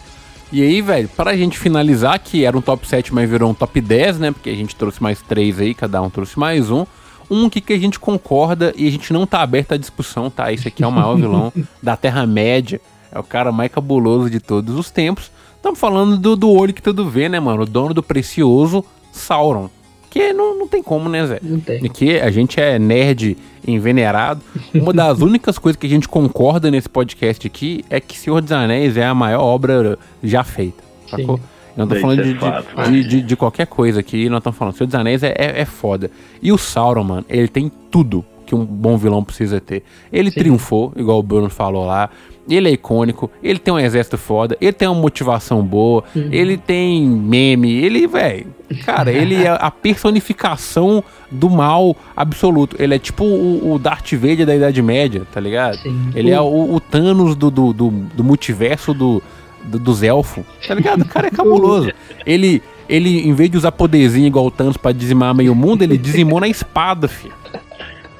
[0.52, 3.80] E aí, velho, pra gente finalizar, que era um top 7, mas virou um top
[3.80, 4.32] 10, né?
[4.32, 6.84] Porque a gente trouxe mais três aí, cada um trouxe mais um.
[7.30, 10.52] Um que, que a gente concorda e a gente não tá aberto à discussão, tá?
[10.52, 11.50] Esse aqui é o maior vilão
[11.82, 12.78] da Terra-média.
[13.10, 15.30] É o cara mais cabuloso de todos os tempos.
[15.56, 17.62] Estamos falando do, do olho que tudo vê, né, mano?
[17.62, 19.70] O dono do precioso Sauron.
[20.10, 21.38] Que não, não tem como, né, Zé?
[21.42, 21.84] Não tem.
[21.84, 23.36] Aqui a gente é nerd
[23.66, 24.40] envenenado.
[24.74, 28.52] Uma das únicas coisas que a gente concorda nesse podcast aqui é que Senhor dos
[28.52, 30.82] Anéis é a maior obra já feita.
[31.08, 31.36] Sacou?
[31.38, 31.42] Sim.
[31.76, 34.74] Eu não tô falando é de, de, de- de qualquer coisa aqui, nós estamos falando.
[34.74, 36.10] Senhor dos Anéis é, é, é foda.
[36.40, 39.82] E o Sauron, mano, ele tem tudo que um bom vilão precisa ter.
[40.12, 40.38] Ele Sim.
[40.40, 42.08] triunfou, igual o Bruno falou lá.
[42.48, 46.28] Ele é icônico, ele tem um exército foda, ele tem uma motivação boa, Uhum.
[46.30, 48.46] ele tem meme, ele, velho.
[48.84, 52.76] Cara, ele é a personificação do mal absoluto.
[52.78, 55.76] Ele é tipo o, o Darth Vader da Idade Média, tá ligado?
[55.78, 56.10] Sim.
[56.14, 59.20] Ele é o, o Thanos do, do, do, do multiverso do,
[59.64, 61.02] do- dos elfos, tá ligado?
[61.02, 61.90] O cara é cabuloso.
[62.24, 65.98] Ele, ele, em vez de usar poderzinho igual o Thanos pra dizimar meio mundo, ele
[65.98, 67.34] dizimou na espada, filho.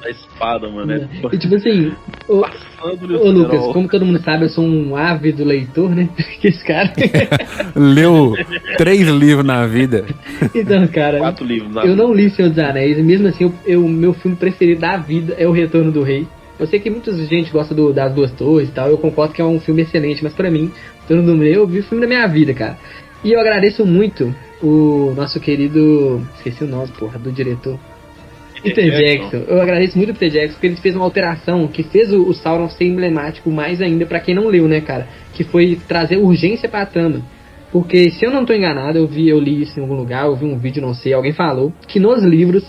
[0.05, 0.93] A espada, mano.
[0.93, 1.91] É E tipo assim,
[2.27, 2.43] ô,
[3.31, 6.07] Lucas, como todo mundo sabe, eu sou um ávido leitor, né?
[6.39, 6.93] Que esse cara.
[7.75, 8.33] Leu
[8.77, 10.05] três livros na vida.
[10.53, 11.17] então, cara.
[11.19, 14.37] Quatro livros na Eu não li Senhor dos Anéis, e mesmo assim, o meu filme
[14.37, 16.27] preferido da vida é O Retorno do Rei.
[16.59, 19.41] Eu sei que muita gente gosta do- das duas torres e tal, eu concordo que
[19.41, 22.01] é um filme excelente, mas pra mim, O Retorno do Rei, eu vi o filme
[22.01, 22.77] da minha vida, cara.
[23.23, 26.21] E eu agradeço muito o nosso querido.
[26.35, 27.79] Esqueci o nome, porra, do diretor.
[28.61, 29.43] Peter Jackson.
[29.47, 32.33] Eu agradeço muito o Peter Jackson porque ele fez uma alteração que fez o, o
[32.33, 35.07] Sauron ser emblemático mais ainda pra quem não leu, né, cara?
[35.33, 37.21] Que foi trazer urgência pra trama.
[37.71, 40.35] Porque se eu não tô enganado, eu vi, eu li isso em algum lugar, eu
[40.35, 42.63] vi um vídeo, não sei, alguém falou que nos livros,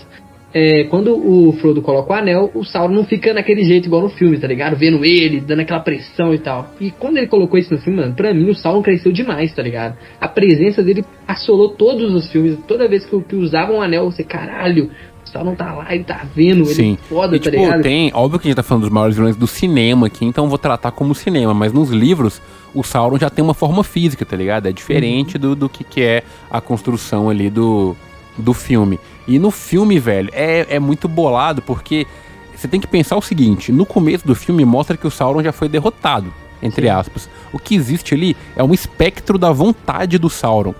[0.53, 4.09] é, quando o Frodo coloca o anel, o Sauron não fica naquele jeito igual no
[4.09, 4.75] filme, tá ligado?
[4.75, 6.71] Vendo ele, dando aquela pressão e tal.
[6.81, 9.61] E quando ele colocou isso no filme, mano, pra mim o Sauron cresceu demais, tá
[9.61, 9.97] ligado?
[10.19, 12.57] A presença dele assolou todos os filmes.
[12.67, 14.89] Toda vez que, que usava um anel, você, caralho,
[15.29, 16.97] o Sauron tá lá, ele tá vendo, ele Sim.
[17.01, 17.81] é foda, E, tá tipo, ligado?
[17.83, 18.11] tem.
[18.13, 20.57] Óbvio que a gente tá falando dos maiores vilões do cinema aqui, então eu vou
[20.57, 22.41] tratar como cinema, mas nos livros,
[22.73, 24.67] o Sauron já tem uma forma física, tá ligado?
[24.67, 25.41] É diferente Uhum.
[25.41, 27.95] do, do que, que é a construção ali do,
[28.37, 28.99] do filme.
[29.27, 32.07] E no filme, velho, é, é muito bolado, porque
[32.55, 35.51] você tem que pensar o seguinte: no começo do filme mostra que o Sauron já
[35.51, 37.29] foi derrotado, entre aspas.
[37.53, 40.73] O que existe ali é um espectro da vontade do Sauron.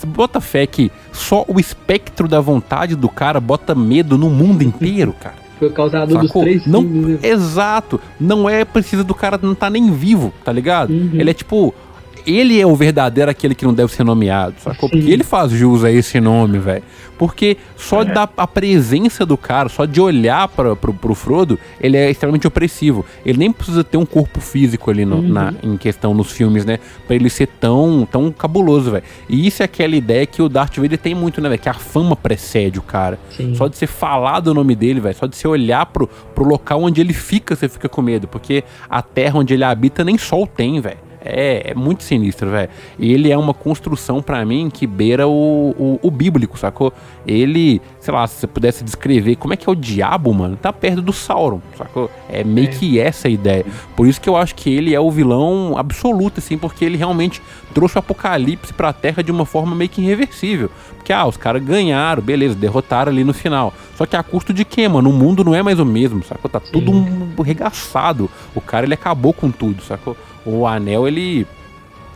[0.00, 4.62] Você bota fé que só o espectro da vontade do cara bota medo no mundo
[4.62, 5.34] inteiro, cara.
[5.58, 7.18] Foi o causador dos três não, né?
[7.22, 8.00] Exato.
[8.18, 10.90] Não é preciso do cara não tá nem vivo, tá ligado?
[10.90, 11.10] Uhum.
[11.12, 11.74] Ele é tipo.
[12.26, 14.88] Ele é o verdadeiro aquele que não deve ser nomeado, sacou?
[14.88, 14.96] Sim.
[14.98, 16.82] Porque ele faz jus a esse nome, velho.
[17.18, 21.96] Porque só da a presença do cara, só de olhar pra, pro, pro Frodo, ele
[21.96, 23.04] é extremamente opressivo.
[23.26, 26.78] Ele nem precisa ter um corpo físico ali no- na, em questão nos filmes, né?
[27.06, 29.04] Pra ele ser tão, tão cabuloso, velho.
[29.28, 31.60] E isso é aquela ideia que o Darth Vader tem muito, né, velho?
[31.60, 33.18] Que a fama precede o cara.
[33.36, 33.54] Sim.
[33.54, 36.82] Só de você falar do nome dele, velho, só de você olhar pro, pro local
[36.82, 38.26] onde ele fica, você fica com medo.
[38.28, 40.96] Porque a terra onde ele habita nem sol tem, velho.
[41.22, 42.68] É, é muito sinistro, velho.
[42.98, 46.92] Ele é uma construção pra mim que beira o, o, o bíblico, sacou?
[47.26, 50.72] Ele, sei lá, se você pudesse descrever como é que é o diabo, mano, tá
[50.72, 52.10] perto do Sauron, sacou?
[52.28, 52.70] É meio É.
[52.70, 53.64] que essa a ideia.
[53.94, 57.42] Por isso que eu acho que ele é o vilão absoluto, assim, porque ele realmente
[57.74, 60.70] trouxe o apocalipse pra terra de uma forma meio que irreversível.
[60.96, 63.72] Porque, ah, os caras ganharam, beleza, derrotaram ali no final.
[63.96, 65.08] Só que a custo de quê, mano?
[65.10, 66.50] O mundo não é mais o mesmo, sacou?
[66.50, 68.30] Tá tudo um regaçado.
[68.54, 70.16] O cara, ele acabou com tudo, sacou?
[70.44, 71.46] O anel, ele.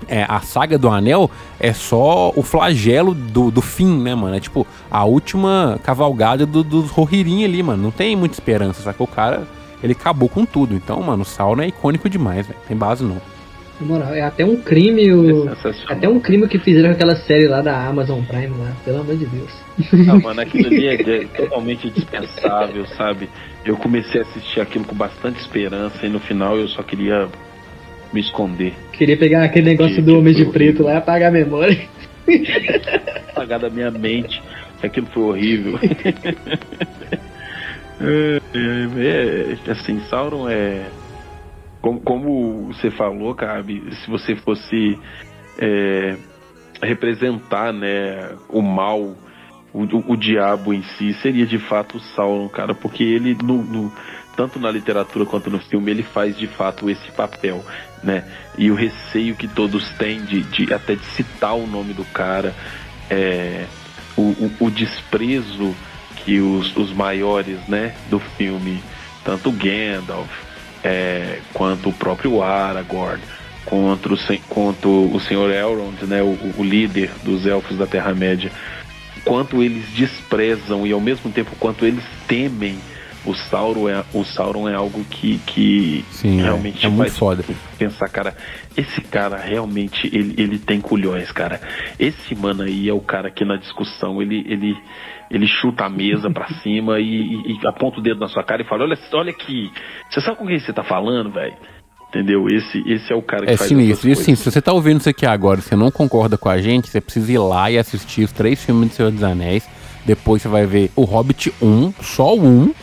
[0.06, 4.36] É, a saga do anel é só o flagelo do, do fim, né, mano?
[4.36, 7.82] É tipo a última cavalgada do, dos Rohirrim ali, mano.
[7.82, 9.06] Não tem muita esperança, sacou?
[9.06, 9.46] O cara,
[9.82, 10.74] ele acabou com tudo.
[10.74, 12.58] Então, mano, o Sauron é icônico demais, velho.
[12.68, 13.20] Tem base não.
[13.80, 15.48] Na moral, é até um crime o...
[15.48, 15.54] É.
[15.88, 19.16] Até um crime que fizeram com aquela série lá da Amazon Prime lá, pelo amor
[19.16, 19.50] de Deus.
[20.08, 23.28] Ah, mano, aquilo ali é, é totalmente dispensável, sabe?
[23.64, 27.28] Eu comecei a assistir aquilo com bastante esperança e no final eu só queria
[28.14, 28.72] me esconder.
[28.92, 30.86] Queria pegar aquele negócio Que- do Homem de Preto horrível.
[30.86, 31.78] lá e apagar a memória.
[33.32, 34.40] Apagar da minha mente.
[34.82, 35.78] Aquilo foi horrível.
[38.00, 40.86] é, é, é, assim, Sauron é.
[41.80, 44.98] Como, como você falou, Cabe, se você fosse
[45.58, 46.16] é,
[46.82, 49.00] representar né, o mal,
[49.72, 53.62] o, o, o diabo em si, seria de fato o Sauron, cara, porque ele, no,
[53.62, 53.92] no-
[54.36, 57.64] tanto na literatura quanto no filme, ele faz de fato esse papel,
[58.02, 58.24] né?
[58.56, 62.54] E o receio que todos têm de, de até de citar o nome do cara,
[63.10, 63.64] é,
[64.16, 65.74] o, o, o desprezo
[66.24, 68.82] que os, os maiores né, do filme,
[69.24, 70.30] tanto Gandalf
[70.82, 73.20] é, quanto o próprio Aragorn,
[73.64, 75.20] contra o, sen- quanto o.
[75.30, 78.50] Elrond, né, o, o líder dos elfos da Terra-média,
[79.24, 82.78] quanto eles desprezam e ao mesmo tempo quanto eles temem
[83.26, 86.42] o Sauron é, o Sauron é algo que, que Sim, é.
[86.44, 87.44] realmente É muito faz foda.
[87.78, 88.36] pensar, cara,
[88.76, 91.60] esse cara realmente ele, ele tem culhões, cara.
[91.98, 94.76] Esse mano aí é o cara que na discussão ele ele
[95.30, 98.62] ele chuta a mesa pra cima e, e- e aponta o dedo na sua cara
[98.62, 99.70] e fala: "Olha, olha aqui.
[100.10, 101.54] Você sabe com quem você tá falando, velho?"
[102.10, 102.46] Entendeu?
[102.48, 104.08] Esse esse é o cara que É faz sinistro.
[104.08, 106.88] E assim, se você tá ouvindo isso aqui agora você não concorda com a gente,
[106.88, 109.68] você precisa ir lá e assistir os três filmes do Senhor dos Anéis.
[110.04, 112.74] Depois você vai ver o Hobbit 1, só o 1.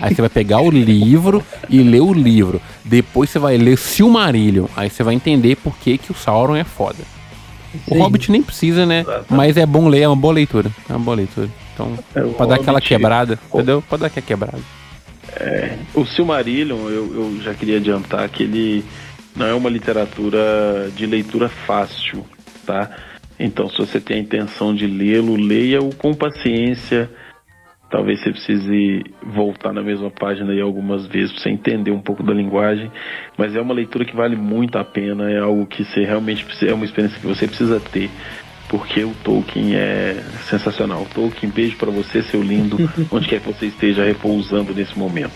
[0.00, 2.60] Aí você vai pegar o livro e ler o livro.
[2.84, 4.66] Depois você vai ler Silmarillion.
[4.76, 6.98] Aí você vai entender por que, que o Sauron é foda.
[7.88, 7.98] O Sim.
[8.00, 9.04] Hobbit nem precisa, né?
[9.28, 10.70] Mas é bom ler, é uma boa leitura.
[10.88, 11.48] É uma boa leitura.
[11.74, 13.82] Então, É, o pra dar aquela quebrada, entendeu?
[13.82, 14.60] Pra dar aquela quebrada.
[15.94, 18.84] O Silmarillion, eu, eu já queria adiantar que ele
[19.34, 22.24] não é uma literatura de leitura fácil,
[22.64, 22.88] tá?
[23.38, 27.10] Então, se você tem a intenção de lê-lo, leia-o com paciência.
[27.90, 32.22] Talvez você precise voltar na mesma página aí algumas vezes para você entender um pouco
[32.22, 32.90] da linguagem,
[33.38, 36.72] mas é uma leitura que vale muito a pena, é algo que você realmente precisa,
[36.72, 38.10] é uma experiência que você precisa ter,
[38.68, 41.06] porque o Tolkien é sensacional.
[41.14, 42.78] Tolkien, beijo para você, seu lindo,
[43.12, 45.32] onde quer que você esteja repousando nesse momento.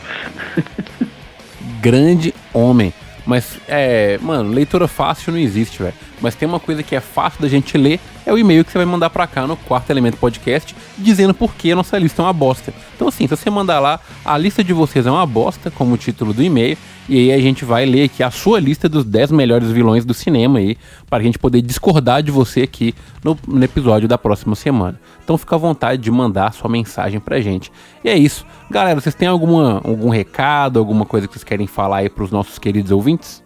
[1.80, 2.92] grande homem.
[3.24, 5.94] Mas, é, mano, leitura fácil não existe, velho.
[6.20, 8.78] Mas tem uma coisa que é fácil da gente ler, é o e-mail que você
[8.78, 12.24] vai mandar pra cá no Quarto Elemento Podcast, dizendo por que a nossa lista é
[12.24, 12.74] uma bosta.
[12.94, 15.98] Então, assim, se você mandar lá, a lista de vocês é uma bosta, como o
[15.98, 16.76] título do e-mail,
[17.08, 20.12] e aí a gente vai ler aqui a sua lista dos 10 melhores vilões do
[20.12, 20.76] cinema aí,
[21.08, 22.94] para a gente poder discordar de você aqui
[23.24, 25.00] no, no episódio da próxima semana.
[25.24, 27.72] Então fica à vontade de mandar sua mensagem pra gente.
[28.04, 28.44] E é isso.
[28.70, 32.58] Galera, vocês têm alguma, algum recado, alguma coisa que vocês querem falar aí pros nossos
[32.58, 33.42] queridos ouvintes?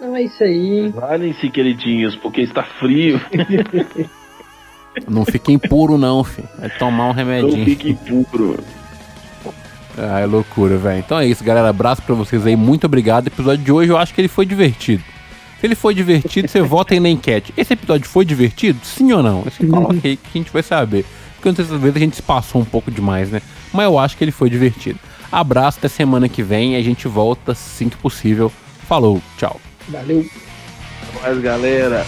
[0.00, 0.88] Não é isso aí.
[0.90, 3.20] Valem-se, queridinhos, porque está frio.
[5.06, 6.48] Não fiquem puro não, filho.
[6.58, 7.64] Vai tomar um Não remedinho.
[7.64, 8.58] fiquem puro.
[9.96, 10.98] Ah, é loucura, velho.
[10.98, 11.68] Então é isso, galera.
[11.68, 12.56] Abraço pra vocês aí.
[12.56, 13.26] Muito obrigado.
[13.26, 15.02] O episódio de hoje eu acho que ele foi divertido.
[15.60, 17.52] Se ele foi divertido, você vota aí na enquete.
[17.56, 18.78] Esse episódio foi divertido?
[18.82, 19.42] Sim ou não?
[19.42, 21.04] Você coloca aí que a gente vai saber.
[21.34, 23.42] Porque às vezes a gente se passou um pouco demais, né?
[23.72, 24.98] Mas eu acho que ele foi divertido.
[25.30, 26.76] Abraço até semana que vem.
[26.76, 28.52] A gente volta assim que possível.
[28.86, 29.60] Falou, tchau.
[29.88, 30.26] Valeu.
[31.22, 32.04] Mas, galera,